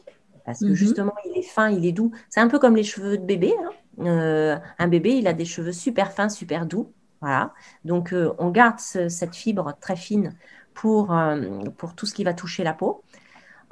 [0.46, 0.76] Parce que mhm.
[0.76, 2.12] justement, il est fin, il est doux.
[2.30, 3.54] C'est un peu comme les cheveux de bébé.
[3.62, 3.72] Hein.
[4.00, 6.94] Euh, un bébé, il a des cheveux super fins, super doux.
[7.22, 7.54] Voilà.
[7.84, 10.36] Donc, euh, on garde cette fibre très fine
[10.74, 11.42] pour, euh,
[11.78, 13.04] pour tout ce qui va toucher la peau.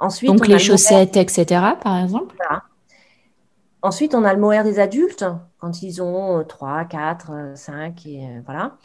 [0.00, 1.46] Ensuite, Donc, les chaussettes, etc.,
[1.80, 2.36] par exemple.
[3.80, 5.24] Ensuite, on a le mohair des adultes,
[5.58, 8.76] quand ils ont 3, 4, 5, et, voilà,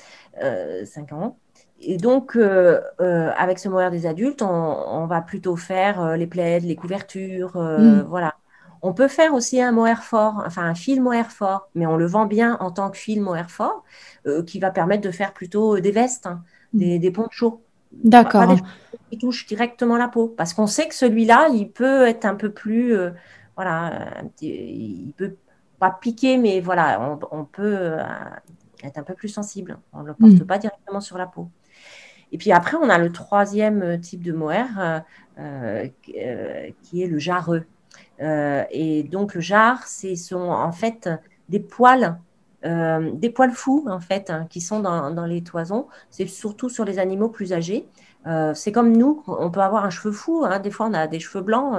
[0.85, 1.37] 5 ans.
[1.83, 6.27] Et donc, euh, euh, avec ce mohair des adultes, on, va plutôt faire euh, les
[6.27, 8.01] plaids, les couvertures, mm.
[8.01, 8.35] voilà.
[8.83, 12.07] On peut faire aussi un mohair fort, enfin un fil mohair fort, mais on le
[12.07, 13.83] vend bien en tant que fil mohair fort,
[14.47, 16.79] qui va permettre de faire plutôt des vestes, hein, mm.
[16.79, 17.61] des, des ponchos.
[17.91, 18.55] D'accord.
[19.09, 22.51] Qui touchent directement la peau, parce qu'on sait que celui-là, il peut être un peu
[22.51, 22.95] plus,
[23.55, 25.35] voilà, il peut
[25.77, 27.97] pas piquer, mais voilà, on, peut
[28.83, 29.77] être un peu plus sensible.
[29.93, 30.45] On ne le porte mm.
[30.45, 31.49] pas directement sur la peau.
[32.31, 34.99] Et puis après, on a le troisième euh, type de mohair euh,
[35.39, 37.65] euh, qui est le jarreux.
[38.19, 41.09] et donc le jarre, ce sont en fait
[41.49, 42.17] des poils
[42.63, 45.87] des poils fous en fait hein, qui sont dans, les toisons.
[46.11, 47.87] C'est surtout sur les animaux plus âgés.
[48.53, 50.43] C'est comme nous, on peut avoir un cheveu fou.
[50.45, 50.59] Hein.
[50.59, 51.73] Des fois, on a des cheveux blancs.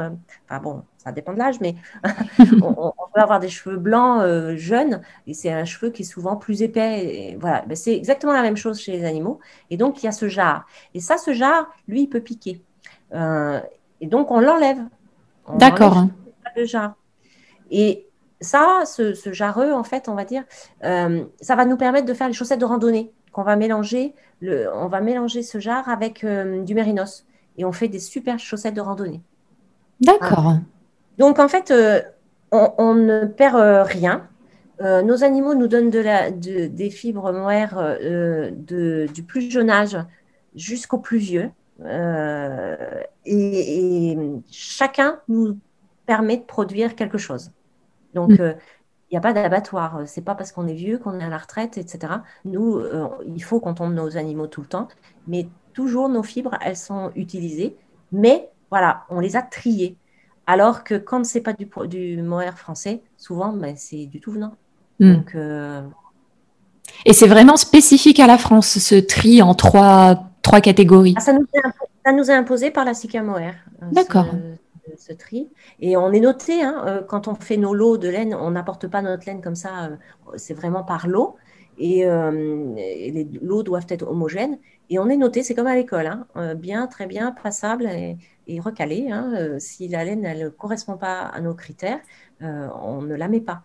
[0.49, 1.75] Enfin bon, ça dépend de l'âge, mais
[2.63, 4.23] on, peut avoir des cheveux blancs
[4.57, 7.37] jeunes et c'est un cheveu qui est souvent plus épais.
[7.41, 9.39] voilà, ben, c'est exactement la même chose chez les animaux.
[9.71, 10.67] Et donc, il y a ce jarre.
[10.95, 12.63] Et ça, ce jarre, lui, il peut piquer.
[13.13, 14.83] et donc, on l'enlève.
[15.57, 16.07] D'accord.
[16.57, 16.95] Le jarre.
[17.71, 18.07] Et
[18.41, 20.45] ça, ce, ce, jarreux, en fait, on va dire,
[20.81, 24.15] ça va nous permettre de faire les chaussettes de randonnée qu'on va mélanger.
[24.41, 27.25] Le, on va mélanger ce jarre avec euh, du mérinos
[27.57, 29.21] et on fait des super chaussettes de randonnée.
[30.01, 30.57] D'accord.
[31.19, 32.01] Donc en fait, euh,
[32.51, 34.29] on, ne perd euh, rien.
[34.81, 39.97] nos animaux nous donnent de la, des fibres mohaires du plus jeune âge
[40.55, 41.51] jusqu'au plus vieux.
[43.25, 44.19] Et,
[44.51, 45.59] chacun nous
[46.07, 47.53] permet de produire quelque chose.
[48.15, 48.55] Donc, mm
[49.13, 50.01] il n'y a pas d'abattoir.
[50.07, 52.15] C'est pas parce qu'on est vieux qu'on est à la retraite, etc.
[52.47, 54.89] Nous, euh, il faut qu'on tombe nos animaux tout le temps,
[55.27, 57.77] mais toujours nos fibres, elles sont utilisées.
[58.11, 59.99] Mais voilà, on les a triées.
[60.47, 64.55] Alors que quand c'est pas du, du mohair français, souvent, ben, c'est du tout venant.
[65.01, 65.17] Hmm.
[65.35, 65.83] Euh,
[67.05, 71.15] Et c'est vraiment spécifique à la France, ce tri en trois, trois catégories?
[71.17, 71.61] Ah, ça, nous est,
[72.05, 73.55] ça, nous est, imposé par la SICA mohair.
[73.83, 74.27] Euh, D'accord
[74.97, 75.51] ce tri.
[75.81, 78.89] Et on est noté, hein, euh, quand on fait nos lots de laine, on n'apporte
[78.89, 79.97] pas notre laine comme ça, euh,
[80.37, 81.37] c'est vraiment par lot.
[81.81, 84.59] Euh, et, les lots doivent être homogènes.
[84.91, 88.19] Et on est noté, c'est comme à l'école, hein, bien, très bien, passable et,
[88.61, 89.11] recalé.
[89.11, 92.01] Hein, si la laine ne correspond pas à nos critères,
[92.41, 93.63] on ne la met pas.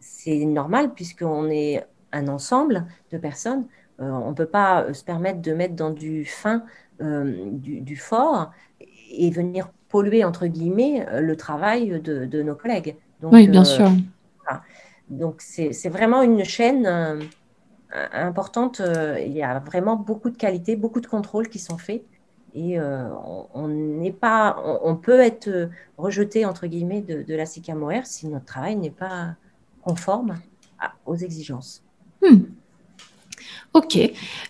[0.00, 3.66] C'est normal puisqu'on est un ensemble de personnes.
[3.98, 6.64] on ne peut pas se permettre de mettre dans du fin,
[7.00, 8.52] du, du, fort
[9.12, 12.96] et venir polluer, entre guillemets, euh, le travail de, nos collègues.
[13.22, 13.90] oui, bien euh, sûr.
[15.08, 17.20] Donc, c'est vraiment une chaîne euh,
[18.12, 18.80] importante.
[19.20, 22.02] il y a vraiment beaucoup de qualité, beaucoup de contrôles qui sont faits.
[22.54, 28.44] Et on n'est pas, on, peut être rejeté entre guillemets de, la SICAMOR si notre
[28.44, 29.34] travail n'est pas
[29.82, 30.36] conforme
[31.06, 31.82] aux exigences.
[32.20, 32.42] Hmm.
[33.74, 33.98] Ok.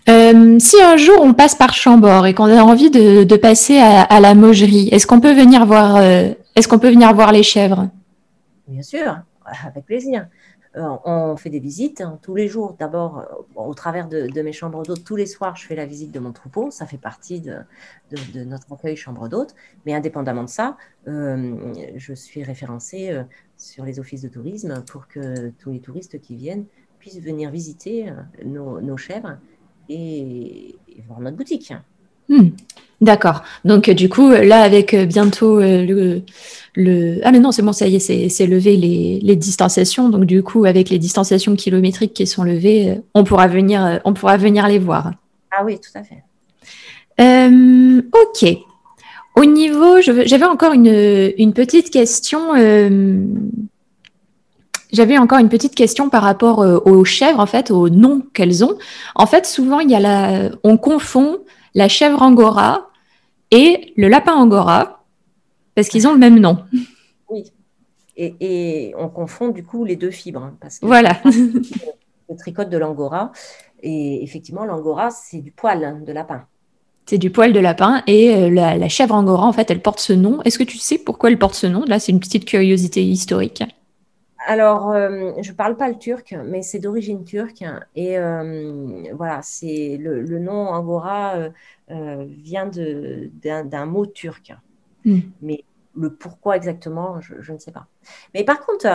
[0.09, 4.21] Euh, si un jour on passe par Chambord et qu'on a envie de, passer à,
[4.21, 7.89] la mogerie, est-ce qu'on peut venir voir euh, Est-ce qu'on peut venir voir les chèvres?
[8.67, 9.19] Bien sûr,
[9.65, 10.27] avec plaisir.
[10.77, 12.77] Euh, on fait des visites hein, tous les jours.
[12.79, 16.19] D'abord, au travers de, mes chambres d'hôtes, tous les soirs, je fais la visite de
[16.19, 16.71] mon troupeau.
[16.71, 17.65] Ça fait partie de,
[18.45, 19.55] notre accueil chambre d'hôtes.
[19.85, 23.23] Mais indépendamment de ça, je suis référencée
[23.57, 26.67] sur les offices de tourisme pour que tous les touristes qui viennent
[27.03, 29.39] puissent venir visiter euh, nos, chèvres
[29.89, 31.73] et, voir notre boutique.
[32.29, 32.49] Hmm.
[33.01, 33.43] D'accord.
[33.65, 36.23] Donc, du coup, là, avec euh, bientôt euh, le,
[36.75, 40.09] le, Ah, mais non, c'est bon, ça y est, c'est levé les, les, distanciations.
[40.09, 44.37] Donc, du coup, avec les distanciations kilométriques qui sont levées, on pourra venir, on pourra
[44.37, 45.11] venir les voir.
[45.51, 46.23] Ah oui, tout à fait.
[47.19, 48.59] ok.
[49.35, 52.55] Au niveau, j'avais encore une, une, petite question
[54.93, 58.65] j'avais encore une petite question par rapport euh, aux chèvres, en fait, aux noms qu'elles
[58.65, 58.77] ont.
[59.15, 61.39] En fait, souvent, il y a la, on confond
[61.75, 62.91] la chèvre angora
[63.51, 65.05] et le lapin angora
[65.75, 66.59] parce qu'ils ont le même nom.
[67.29, 67.45] Oui.
[68.17, 70.43] Et, on confond du coup les deux fibres.
[70.43, 71.19] Hein, parce que voilà.
[71.25, 73.33] le tricote de l'angora.
[73.83, 76.45] Et effectivement, l'angora, c'est du poil hein, de lapin.
[77.07, 78.03] C'est du poil de lapin.
[78.07, 80.41] Et euh, la, la, chèvre angora, en fait, elle porte ce nom.
[80.43, 81.85] Est-ce que tu sais pourquoi elle porte ce nom?
[81.87, 83.65] Là, c'est une petite curiosité historique.
[84.47, 87.65] Alors, euh, je ne parle pas le turc, mais c'est d'origine turque.
[87.95, 91.51] Et euh, voilà, c'est le, nom Angora
[91.91, 94.55] euh, vient d'un mot turc.
[95.05, 95.21] Hmm.
[95.41, 97.87] Mais le pourquoi exactement, je, ne sais pas.
[98.35, 98.87] Mais par contre,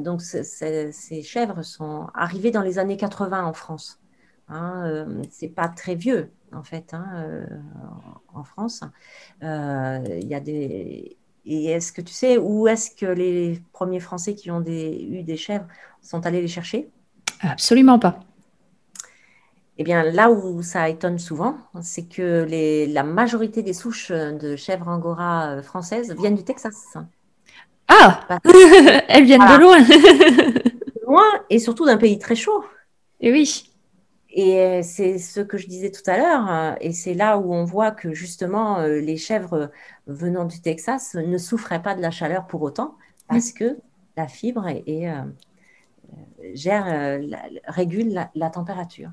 [0.00, 3.98] donc ces chèvres sont arrivées dans les années 80 en France.
[4.48, 7.46] Hein, c'est pas très vieux en fait hein,
[8.34, 8.82] en France.
[9.40, 11.16] Il y a des
[11.50, 15.36] et est-ce que tu sais où est-ce que les premiers Français qui ont eu des
[15.36, 15.66] chèvres
[16.00, 16.88] sont allés les chercher?
[17.40, 18.20] Absolument pas.
[19.76, 22.46] Eh bien, là où ça étonne souvent, c'est que
[22.92, 26.96] la majorité des souches de chèvres angora euh, françaises viennent du Texas.
[27.88, 28.20] Ah
[29.08, 29.78] Elles viennent de loin
[31.06, 32.62] Loin et surtout d'un pays très chaud.
[33.20, 33.69] Et oui.
[34.32, 37.64] Et c'est ce que je disais tout à l'heure, euh, et c'est là où on
[37.64, 39.72] voit que justement euh, les chèvres
[40.06, 42.96] venant du Texas ne souffraient pas de la chaleur pour autant,
[43.28, 43.78] parce que
[44.16, 45.22] la fibre euh,
[46.54, 47.20] gère,
[47.66, 49.10] régule la, température.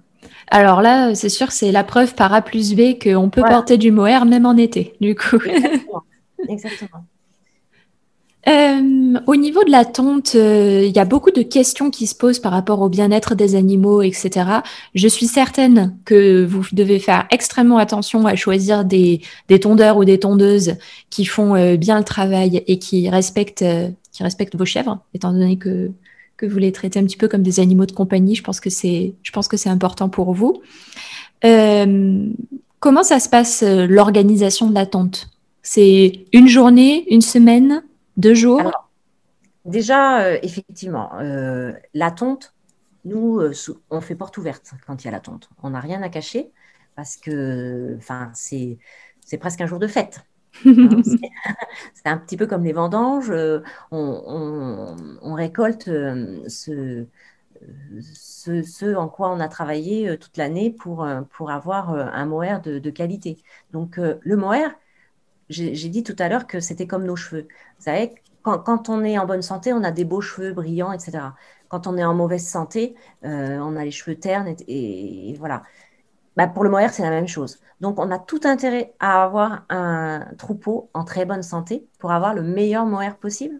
[0.51, 3.91] Alors là, c'est sûr, c'est la preuve par A plus B qu'on peut porter du
[3.91, 5.39] mohair même en été, du coup.
[6.47, 7.05] Exactement.
[8.47, 12.15] Euh, au niveau de la tonte, euh, il y a beaucoup de questions qui se
[12.15, 14.61] posent par rapport au bien-être des animaux, etc.
[14.95, 20.05] Je suis certaine que vous devez faire extrêmement attention à choisir des, des tondeurs ou
[20.05, 20.75] des tondeuses
[21.09, 23.65] qui font euh, bien le travail et qui respectent,
[24.13, 25.91] qui respectent vos chèvres, étant donné que,
[26.37, 28.35] que vous les traitez un petit peu comme des animaux de compagnie.
[28.35, 30.61] Je pense que c'est, je pense que c'est important pour vous.
[32.79, 35.27] comment ça se passe l'organisation de la tonte?
[35.63, 37.83] C'est une journée, une semaine?
[38.17, 38.71] Deux jours?
[39.67, 42.55] Déjà, euh, effectivement, euh, la tonte,
[43.03, 43.53] nous, euh,
[43.89, 45.49] on fait porte ouverte quand il y a la tonte.
[45.61, 46.51] On n'a rien à cacher
[46.95, 47.97] parce que
[48.33, 48.77] c'est,
[49.25, 50.25] c'est presque un jour de fête.
[50.65, 50.89] Hein,
[51.93, 53.33] c'est un petit peu comme les vendanges.
[53.91, 57.05] On, récolte ce,
[58.01, 62.89] ce, en quoi on a travaillé toute l'année pour, pour avoir un mohair de, de
[62.89, 63.37] qualité.
[63.73, 64.73] Donc, le mohair,
[65.49, 67.47] j'ai dit tout à l'heure que c'était comme nos cheveux.
[67.77, 71.19] Vous savez, quand, on est en bonne santé, on a des beaux cheveux brillants, etc.
[71.67, 75.63] Quand on est en mauvaise santé, euh, on a les cheveux ternes et, voilà.
[76.37, 77.59] Bah, pour le mohair, c'est la même chose.
[77.81, 82.33] Donc, on a tout intérêt à avoir un troupeau en très bonne santé pour avoir
[82.33, 83.59] le meilleur mohair possible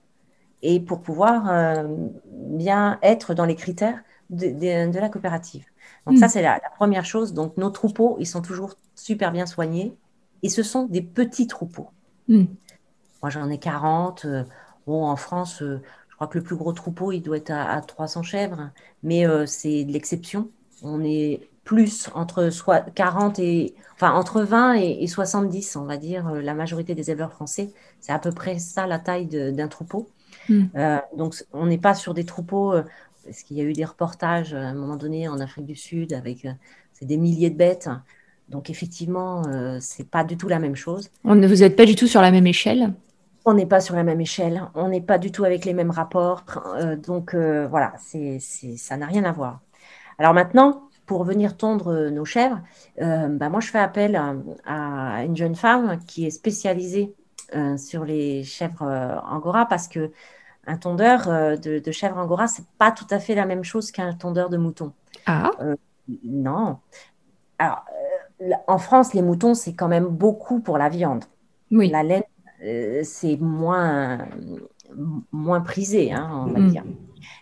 [0.62, 1.88] et pour pouvoir euh,
[2.26, 5.66] bien être dans les critères de, la coopérative.
[6.06, 6.30] Donc, ça, hmm.
[6.30, 7.34] c'est la, la, première chose.
[7.34, 9.98] Donc, nos troupeaux, ils sont toujours super bien soignés
[10.44, 11.90] et ce sont des petits troupeaux.
[12.28, 12.46] Hmm.
[13.22, 14.26] Moi, j'en ai 40.
[14.26, 14.44] Euh,
[14.86, 17.82] bon, en France, euh, je crois que le plus gros troupeau, il doit être à,
[17.82, 18.72] 300 chèvres,
[19.04, 20.50] mais euh, c'est de l'exception.
[20.84, 26.32] On est plus entre soit 40 et enfin entre 20 et, 70, on va dire.
[26.32, 30.10] La majorité des éleveurs français, c'est à peu près ça la taille d'un troupeau.
[30.48, 30.68] Hmm.
[31.18, 32.74] donc, on n'est pas sur des troupeaux.
[33.26, 36.14] parce qu'il y a eu des reportages à un moment donné en Afrique du Sud
[36.14, 36.48] avec
[37.02, 37.90] des milliers de bêtes.
[38.50, 41.10] Donc effectivement, euh, c'est pas du tout la même chose.
[41.24, 42.94] vous n'êtes pas du tout sur la même échelle?
[43.46, 45.92] On n'est pas sur la même échelle, on n'est pas du tout avec les mêmes
[45.92, 46.44] rapports.
[46.76, 49.62] Euh, donc euh, voilà, c'est, ça n'a rien à voir.
[50.18, 52.62] Alors maintenant, pour venir tondre nos chèvres,
[53.00, 54.20] bah, moi je fais appel
[54.66, 57.14] à, une jeune femme qui est spécialisée
[57.78, 60.12] sur les chèvres angora parce que
[60.66, 64.12] un tondeur de, de chèvres angora, c'est pas tout à fait la même chose qu'un
[64.16, 64.92] tondeur de mouton.
[65.28, 65.52] Ah.
[66.26, 66.80] non.
[67.58, 67.86] Alors,
[68.68, 71.24] en France, les moutons, c'est quand même beaucoup pour la viande.
[71.72, 71.90] Oui.
[71.90, 72.24] La laine,
[72.64, 74.20] euh, c'est moins,
[75.32, 76.70] moins prisé, hein, on va mm.
[76.70, 76.84] dire.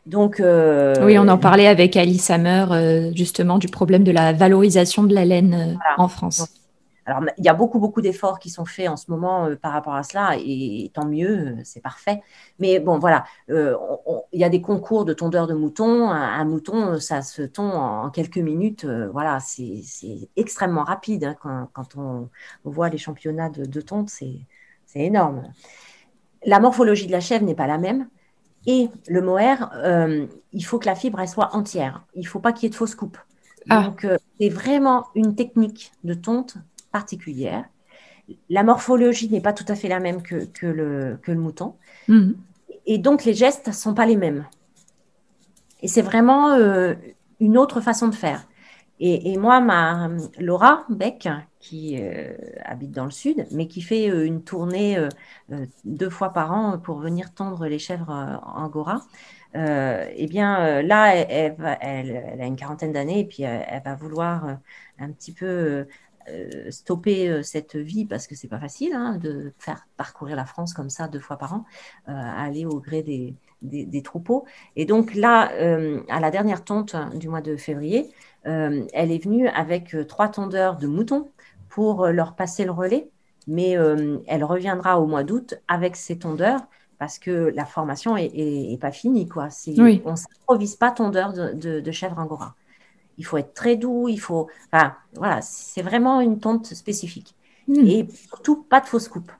[0.06, 4.34] Donc, euh, oui, on en parlait avec Alice Hammer, euh, justement, du problème de la
[4.34, 6.48] valorisation de la laine en France.
[7.06, 9.74] Alors, il y a beaucoup, beaucoup d'efforts qui sont faits en ce moment euh, par
[9.74, 12.22] rapport à cela, et, tant mieux, euh, c'est parfait.
[12.58, 13.78] Mais bon, voilà, euh,
[14.32, 16.10] il y a des concours de tondeurs de moutons.
[16.10, 18.86] Un, mouton, ça se tond en, quelques minutes.
[18.86, 19.82] voilà, c'est
[20.36, 21.36] extrêmement rapide.
[21.44, 22.30] Hein, quand, on,
[22.64, 24.40] voit les championnats de, de tonte, c'est
[24.96, 25.44] énorme.
[26.46, 28.08] La morphologie de la chèvre n'est pas la même.
[28.68, 29.72] Et le mohair,
[30.54, 32.04] il faut que la fibre elle soit entière.
[32.16, 33.20] Il ne faut pas qu'il y ait de fausses coupes.
[33.70, 33.84] Ah.
[33.84, 34.08] Donc,
[34.40, 36.58] c'est vraiment une technique de tonte
[37.00, 37.66] particulière.
[38.50, 41.76] La morphologie n'est pas tout à fait la même que, que, le, que le, mouton.
[42.08, 42.36] Mhm.
[42.86, 44.46] Et donc, les gestes ne sont pas les mêmes.
[45.82, 46.94] Et c'est vraiment euh,
[47.42, 48.48] une autre façon de faire.
[49.02, 51.28] Et, moi, ma Laura Beck,
[51.60, 54.98] qui euh, habite dans le sud, mais qui fait euh, une tournée
[55.84, 59.02] deux fois par an pour venir tendre les chèvres angora,
[59.54, 64.58] eh bien là, elle, elle, a une quarantaine d'années et puis elle, va vouloir
[65.00, 65.88] un petit peu
[66.30, 70.46] euh, stopper euh, cette vie parce que c'est pas facile hein, de faire parcourir la
[70.46, 71.66] France comme ça deux fois par an,
[72.10, 74.46] euh, aller au gré des, des, troupeaux.
[74.76, 75.52] Et donc là,
[76.10, 78.12] à la dernière tonte du mois de février,
[78.44, 81.32] elle est venue avec trois tondeurs de moutons
[81.70, 83.10] pour leur passer le relais,
[83.48, 83.72] mais
[84.28, 86.62] elle reviendra au mois d'août avec ses tondeurs
[87.00, 89.28] parce que la formation est, pas finie.
[89.28, 89.50] Quoi.
[89.78, 90.02] Oui.
[90.06, 92.56] On ne s'improvise pas tondeur de, de, de chèvre angora
[93.18, 94.48] il faut être très doux, il faut.
[94.72, 97.36] Enfin, voilà, c'est vraiment une tonte spécifique.
[97.68, 97.86] Hmm.
[97.88, 99.32] Et surtout, pas de fausse coupe.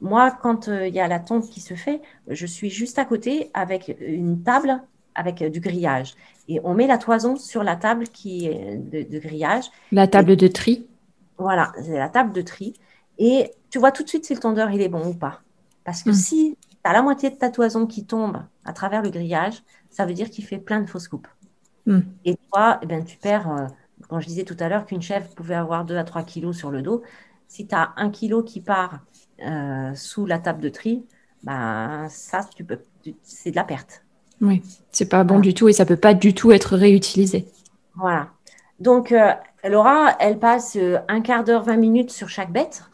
[0.00, 3.04] Moi, quand euh, il y a la tonte qui se fait, je suis juste à
[3.04, 4.80] côté avec une table
[5.14, 6.14] avec du grillage.
[6.46, 9.64] Et on met la toison sur la table qui est de, grillage.
[9.90, 10.86] La table de tri
[11.38, 12.74] Voilà, c'est la table de tri.
[13.18, 15.40] Et tu vois tout de suite si le tondeur il est bon ou pas.
[15.84, 16.14] Parce que hmm.
[16.14, 20.06] si tu as la moitié de ta toison qui tombe à travers le grillage, ça
[20.06, 21.28] veut dire qu'il fait plein de fausses coupes.
[21.88, 22.00] Hmm.
[22.26, 23.66] Et toi, eh ben, tu perds, euh,
[24.10, 26.70] quand je disais tout à l'heure qu'une chèvre pouvait avoir 2 à 3 kilos sur
[26.70, 27.02] le dos,
[27.48, 29.00] si tu as un kilo qui part
[29.42, 31.06] euh, sous la table de tri,
[31.44, 32.78] ben, ça, tu peux,
[33.22, 34.04] c'est de la perte.
[34.42, 34.62] Oui,
[34.92, 37.46] c'est pas bon du tout et ça peut pas du tout être réutilisé.
[37.94, 38.28] Voilà.
[38.80, 39.32] Donc, euh,
[39.64, 40.76] Laura, elle passe
[41.08, 42.84] un quart d'heure, 20 minutes sur chaque bête.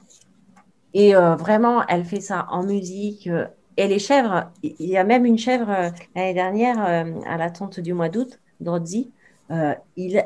[0.94, 3.28] Et vraiment, elle fait ça en musique,
[3.76, 6.78] et les chèvres, il y a même une chèvre l'année dernière
[7.26, 9.10] à la tonte du mois d'août, Drodzi,
[9.96, 10.24] il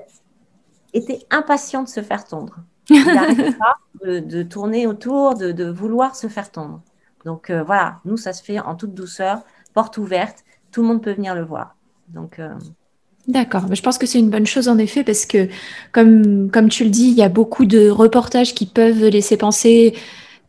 [0.93, 2.59] était impatient de se faire tondre.
[2.91, 6.81] Il n'arrêtait pas de, tourner autour, de, vouloir se faire tondre.
[7.27, 9.43] Donc voilà, nous, ça se fait en toute douceur,
[9.75, 11.77] porte ouverte, tout le monde peut venir le voir.
[12.09, 12.41] Donc,
[13.29, 15.49] D'accord, je pense que c'est une bonne chose en effet parce que
[15.93, 19.95] comme, comme tu le dis, il y a beaucoup de reportages qui peuvent laisser penser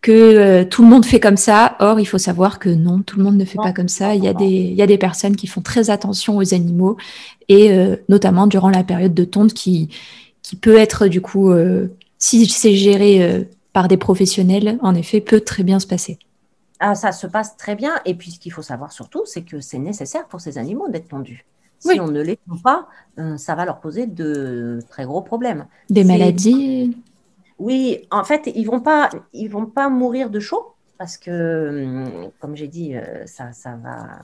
[0.02, 1.76] que euh, tout le monde fait comme ça.
[1.80, 4.16] Or, il faut savoir que non, tout le monde ne fait pas comme ça.
[4.16, 6.98] Il y, a des, il y a des personnes qui font très attention aux animaux
[7.48, 9.90] et euh, notamment durant la période de tonte qui,
[10.42, 11.88] qui peut être du coup, euh,
[12.18, 16.18] si c'est géré par des professionnels, en effet, peut très bien se passer.
[16.80, 17.96] Ah, ça se passe très bien.
[18.06, 21.10] Et puis, ce qu'il faut savoir surtout, c'est que c'est nécessaire pour ces animaux d'être
[21.10, 21.46] tondus.
[21.80, 22.88] Si on ne les tond pas,
[23.38, 25.66] ça va leur poser de très gros problèmes.
[25.90, 26.94] Des maladies
[27.60, 32.30] Oui, en fait, ils ne vont, pas, ils vont pas mourir de chaud parce que,
[32.40, 34.22] comme j'ai dit, euh, ça, ça va,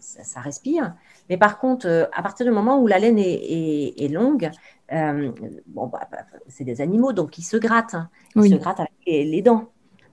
[0.00, 0.94] ça, respire.
[1.28, 4.50] Mais par contre, euh, à partir du moment où la laine est, longue,
[4.88, 7.94] bon, bah, bah, c'est des animaux, donc ils se grattent.
[7.94, 8.10] Hein.
[8.36, 9.70] Ils se grattent avec les dents.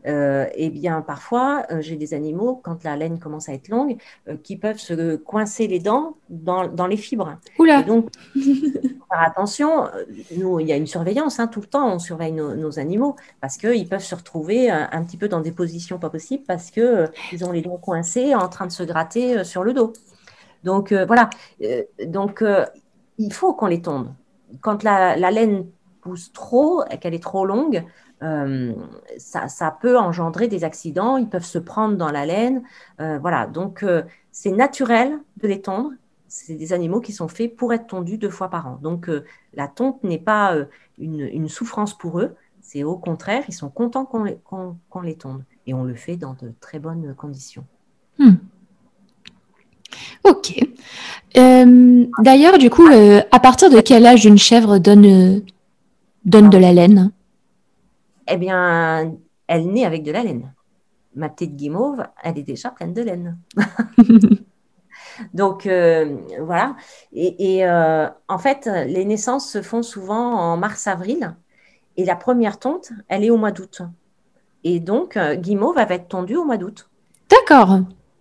[0.08, 3.98] Euh, eh bien, parfois, euh, j'ai des animaux, quand la laine commence à être longue,
[4.28, 7.38] euh, qui peuvent se coincer les dents dans, les fibres.
[7.60, 7.84] Oula.
[7.84, 9.88] donc, faire attention,
[10.38, 13.58] nous, il y a une surveillance, hein, tout le temps, on surveille nos, animaux, parce
[13.58, 17.52] qu'ils peuvent se retrouver un, petit peu dans des positions pas possibles, parce qu'ils ont
[17.52, 19.94] les dents coincées en train de se gratter sur le dos.
[20.64, 21.30] Donc, voilà.
[22.06, 22.44] donc,
[23.18, 24.14] il faut qu'on les tonde.
[24.62, 25.66] Quand la, la laine
[26.02, 27.84] pousse trop, qu'elle est trop longue,
[28.24, 28.74] euh,
[29.18, 32.62] ça, peut engendrer des accidents, ils peuvent se prendre dans la laine.
[33.00, 35.92] Euh, voilà, donc euh, c'est naturel de les tondre.
[36.28, 38.80] C'est des animaux qui sont faits pour être tondus deux fois par an.
[38.82, 39.10] Donc
[39.54, 40.56] la tonte n'est pas
[40.98, 45.44] une, souffrance pour eux, c'est au contraire, ils sont contents qu'on les, tonde.
[45.68, 47.66] Et on le fait dans de très bonnes conditions.
[48.18, 48.36] Hmm.
[50.24, 50.58] Ok.
[51.36, 55.42] D'ailleurs, du coup, à partir de quel âge une chèvre donne,
[56.24, 57.12] donne de la laine?
[58.32, 59.14] Eh bien,
[59.48, 60.54] elle naît avec de la laine.
[61.16, 63.38] Ma petite guimauve, elle est déjà pleine de laine.
[65.34, 66.76] Donc euh, voilà.
[67.14, 71.36] Et, euh, en fait, les naissances se font souvent en mars-avril.
[71.98, 73.82] Et la première tonte, elle est au mois d'août.
[74.64, 76.90] Et donc, euh, Guimauve va être tondue au mois d'août.
[77.30, 77.80] D'accord.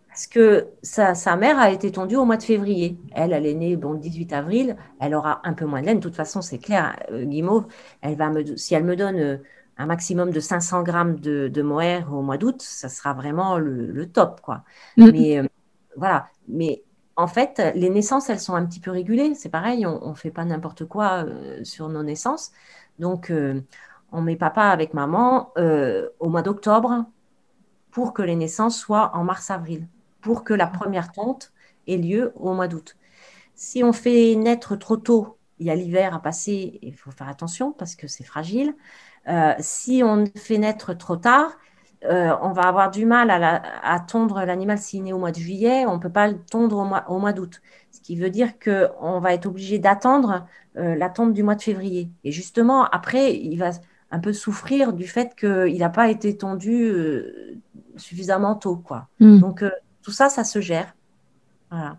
[0.09, 2.99] Parce que sa, mère a été tondue au mois de février.
[3.15, 4.77] Elle, elle est née bon, le 18 avril.
[5.01, 5.99] Elle aura un peu moins de laine.
[5.99, 6.97] De toute façon, c'est clair.
[7.13, 7.67] Guimauve,
[8.01, 9.41] elle va me, si elle me donne
[9.81, 14.43] un maximum de 500 grammes de, mohair au mois d'août, ça sera vraiment le, top,
[14.43, 14.63] quoi.
[14.99, 15.11] Mm.
[15.11, 15.47] Mais euh,
[15.97, 16.29] voilà.
[16.49, 16.85] Mais
[17.17, 19.35] en fait, les naissances, elles sont un petit peu régulées.
[19.35, 22.53] C'est pareil, on ne fait pas n'importe quoi euh, sur nos naissances.
[22.99, 23.63] Donc, euh,
[24.13, 25.53] on met papa avec maman
[26.19, 27.07] au mois d'octobre
[27.91, 29.87] pour que les naissances soient en mars-avril,
[30.21, 31.53] pour que la première tonte
[31.87, 32.97] ait lieu au mois d'août.
[33.55, 37.29] Si on fait naître trop tôt, il y a l'hiver à passer, il faut faire
[37.29, 38.75] attention parce que c'est fragile.
[39.31, 41.53] Euh, si on fait naître trop tard,
[42.05, 45.85] euh, on va avoir du mal à, tondre l'animal s'il naît au mois de juillet,
[45.87, 46.79] on ne peut pas le tondre
[47.09, 47.61] au mois, d'août.
[47.93, 51.63] Ce qui veut dire qu'on va être obligé d'attendre euh, la tonte du mois de
[51.63, 52.09] février.
[52.25, 53.71] Et justement, après, il va
[54.11, 56.93] un peu souffrir du fait qu'il n'a pas été tondu
[57.97, 58.77] suffisamment tôt.
[58.77, 59.07] Quoi.
[59.21, 59.39] Hmm.
[59.39, 59.65] Donc,
[60.03, 60.95] tout ça, ça se gère.
[61.71, 61.99] Voilà.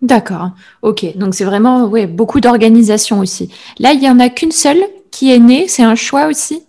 [0.00, 0.52] D'accord.
[0.82, 1.04] Ok.
[1.16, 3.52] Donc, c'est vraiment ouais, beaucoup d'organisation aussi.
[3.78, 4.82] Là, il n'y en a qu'une seule
[5.18, 6.64] qui est né C'est un choix aussi?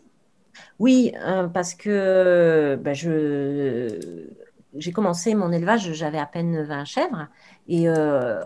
[0.80, 4.26] Oui, euh, parce que bah, je,
[4.76, 7.28] j'ai commencé mon élevage, j'avais à peine 20 chèvres.
[7.68, 8.42] Et euh,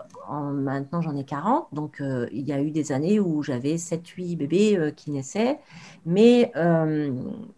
[0.52, 1.68] maintenant, j'en ai 40.
[1.72, 5.58] Donc, euh, il y a eu des années où j'avais 7-8 bébés qui naissaient.
[6.04, 6.52] Mais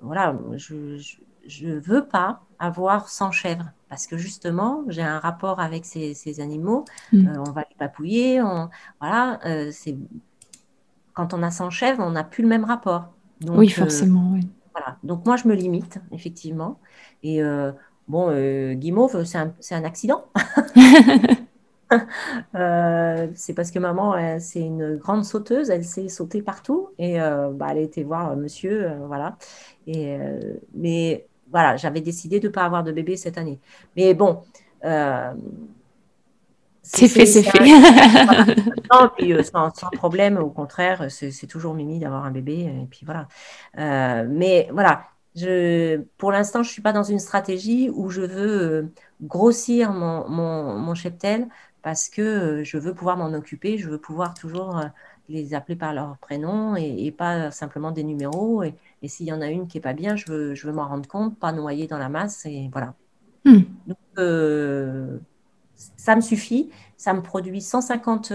[0.01, 3.73] voilà, je ne veux pas avoir 100 chèvres.
[3.89, 6.85] Parce que justement, j'ai un rapport avec ces, animaux.
[7.13, 7.43] Mm.
[7.45, 8.41] on va les papouiller.
[8.41, 8.69] On,
[9.01, 9.41] voilà,
[9.73, 9.97] c'est
[11.17, 13.15] quand on a 100 chèvres, on n'a plus le même rapport.
[13.49, 14.31] oui, euh, forcément.
[14.35, 14.49] oui.
[14.73, 14.99] Voilà.
[15.03, 16.79] Donc moi, je me limite, effectivement.
[17.23, 17.73] Et euh,
[18.07, 20.27] bon, euh, Guimauve, c'est un, accident.
[23.35, 27.79] c'est parce que maman, c'est une grande sauteuse, elle sait sauter partout et bah, elle
[27.79, 29.39] a été voir monsieur, voilà.
[29.87, 30.19] Et,
[30.75, 33.61] mais voilà, j'avais décidé de ne pas avoir de bébé cette année.
[33.97, 34.43] Mais bon,
[36.89, 37.59] c'est fait, c'est fait.
[38.93, 42.61] non, puis, euh, sans, problème, au contraire, c'est toujours mimi d'avoir un bébé.
[42.61, 43.27] Et puis voilà.
[43.79, 48.23] Euh, mais voilà, je, pour l'instant, je ne suis pas dans une stratégie où je
[48.23, 51.49] veux euh, grossir mon, mon, cheptel
[51.83, 54.81] parce que je veux pouvoir m'en occuper, je veux pouvoir toujours
[55.29, 58.63] les appeler par leur prénom et, pas simplement des numéros.
[58.63, 58.75] Et,
[59.09, 61.09] s'il y en a une qui n'est pas bien, je veux, je veux m'en rendre
[61.09, 62.47] compte, pas noyer dans la masse.
[62.47, 62.95] Et voilà.
[64.15, 65.21] que
[65.77, 66.71] ça me suffit.
[66.97, 68.33] Ça me produit 150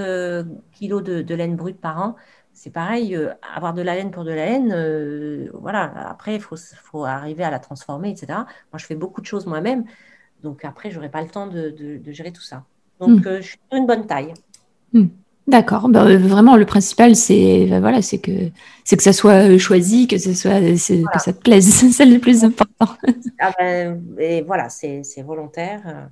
[0.72, 2.16] kilos de, laine brute par an.
[2.54, 3.18] C'est pareil,
[3.56, 5.92] avoir de la laine pour de la laine, voilà.
[6.10, 8.28] Après, il faut, faut, arriver à la transformer, etc.
[8.28, 9.86] Moi, je fais beaucoup de choses moi-même.
[10.44, 12.64] Donc après, je n'aurai pas le temps de, gérer tout ça.
[13.00, 13.38] Donc, hmm.
[13.38, 14.34] je suis sur une bonne taille.
[14.94, 15.08] Hmm.
[15.48, 15.90] D'accord.
[15.96, 18.32] Euh, vraiment, le principal, c'est bah, voilà, c'est que
[18.84, 21.68] c'est que ça soit euh, choisi, que ce soit que ça te plaise.
[21.92, 22.88] C'est le plus important.
[23.40, 26.10] Ah ben, et voilà, c'est volontaire.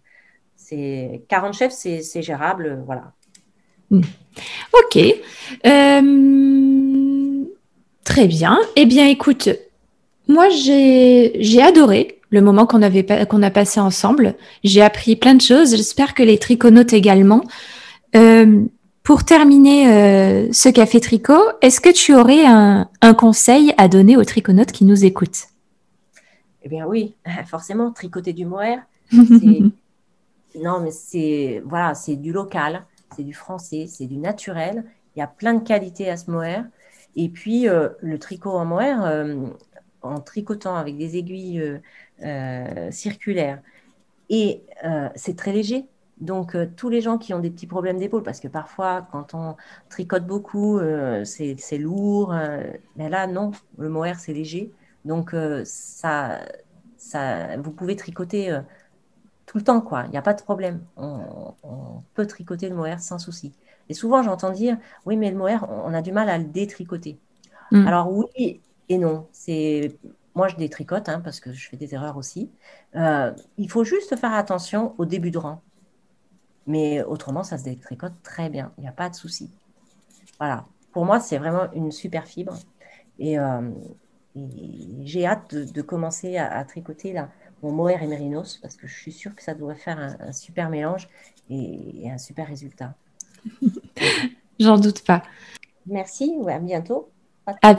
[0.70, 3.14] C'est 40 chefs, c'est gérable, voilà.
[3.90, 4.02] Hmm.
[4.72, 5.00] Ok.
[5.66, 7.44] Euh,
[8.04, 8.60] très bien.
[8.76, 9.50] Eh bien, écoute,
[10.28, 14.36] moi j'ai adoré le moment qu'on a passé ensemble.
[14.64, 15.76] J'ai appris plein de choses.
[15.76, 17.42] J'espère que les triconautes également.
[18.16, 18.64] Euh,
[19.02, 24.24] pour terminer euh, ce café tricot, est-ce que tu aurais un, conseil à donner aux
[24.24, 25.48] triconautes qui nous écoutent?
[26.62, 27.16] Eh bien oui,
[27.48, 28.84] forcément, tricoter du mohair.
[30.56, 32.86] non, mais c'est voilà, c'est du local,
[33.16, 34.86] c'est du français, c'est du naturel.
[35.16, 36.66] Il y a plein de qualités à ce mohair.
[37.16, 39.48] Et puis euh, le tricot en mohair, euh,
[40.02, 41.80] en tricotant avec des aiguilles
[42.92, 43.62] circulaires,
[44.30, 44.64] et
[45.16, 45.88] c'est très léger.
[46.20, 49.34] Donc, euh, tous les gens qui ont des petits problèmes d'épaule, parce que parfois, quand
[49.34, 49.56] on
[49.90, 52.34] tricote beaucoup, euh, c'est lourd.
[52.34, 52.64] Euh,
[52.98, 54.72] mais là, non, le mohair, c'est léger.
[55.06, 55.34] Donc,
[55.64, 56.42] ça,
[56.98, 58.60] ça, vous pouvez tricoter
[59.50, 60.04] tout le temps, quoi.
[60.06, 60.86] Il n'y a pas de problème.
[60.96, 61.56] On,
[62.14, 63.52] peut tricoter le mohair sans souci.
[63.90, 64.78] Et souvent, j'entends dire,
[65.08, 67.18] oui, mais le mohair, on a du mal à le détricoter.
[67.72, 67.88] Mm.
[67.88, 69.26] Alors, oui et non.
[69.32, 69.98] C'est
[70.36, 72.52] moi, je détricote hein, parce que je fais des erreurs aussi.
[72.94, 75.64] il faut juste faire attention au début de rang.
[76.68, 78.72] Mais autrement, ça se détricote très bien.
[78.78, 79.50] Il n'y a pas de souci.
[80.38, 80.68] Voilà.
[80.92, 82.56] Pour moi, c'est vraiment une super fibre.
[83.18, 83.72] Et, euh,
[85.02, 87.30] j'ai hâte de, commencer à, tricoter là,
[87.64, 90.70] mon mohair et mérinos parce que je suis sûre que ça devrait faire un, super
[90.70, 91.10] mélange
[91.50, 92.94] et, un super résultat.
[94.60, 95.24] J'en doute pas.
[95.86, 96.34] Merci.
[96.48, 97.10] à bientôt.
[97.46, 97.76] À,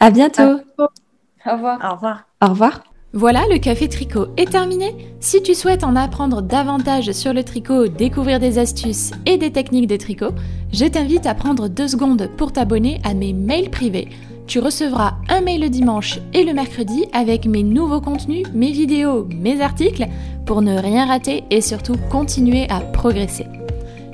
[0.00, 0.60] à bientôt.
[0.78, 1.78] Au revoir.
[1.84, 2.28] Au revoir.
[2.42, 2.84] Au revoir.
[3.16, 5.14] Voilà, le café tricot est terminé.
[5.20, 9.86] Si tu souhaites en apprendre davantage sur le tricot, découvrir des astuces et des techniques
[9.86, 10.32] de tricot,
[10.72, 14.08] je t'invite à prendre deux secondes pour t'abonner à mes mails privés.
[14.46, 19.28] Tu recevras un mail le dimanche et le mercredi avec mes nouveaux contenus, mes vidéos,
[19.30, 20.06] mes articles
[20.46, 23.46] pour ne rien rater et surtout continuer à progresser.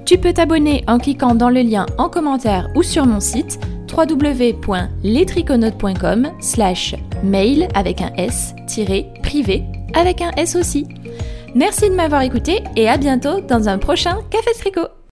[0.07, 3.61] Tu peux t'abonner en cliquant dans le lien en commentaire ou sur mon site
[3.97, 8.55] www.lestriconotes.com slash mail avec un S
[9.23, 9.65] privé
[9.95, 10.87] avec un S aussi.
[11.55, 15.00] Merci de m'avoir écouté et à bientôt dans un prochain Café Tricot.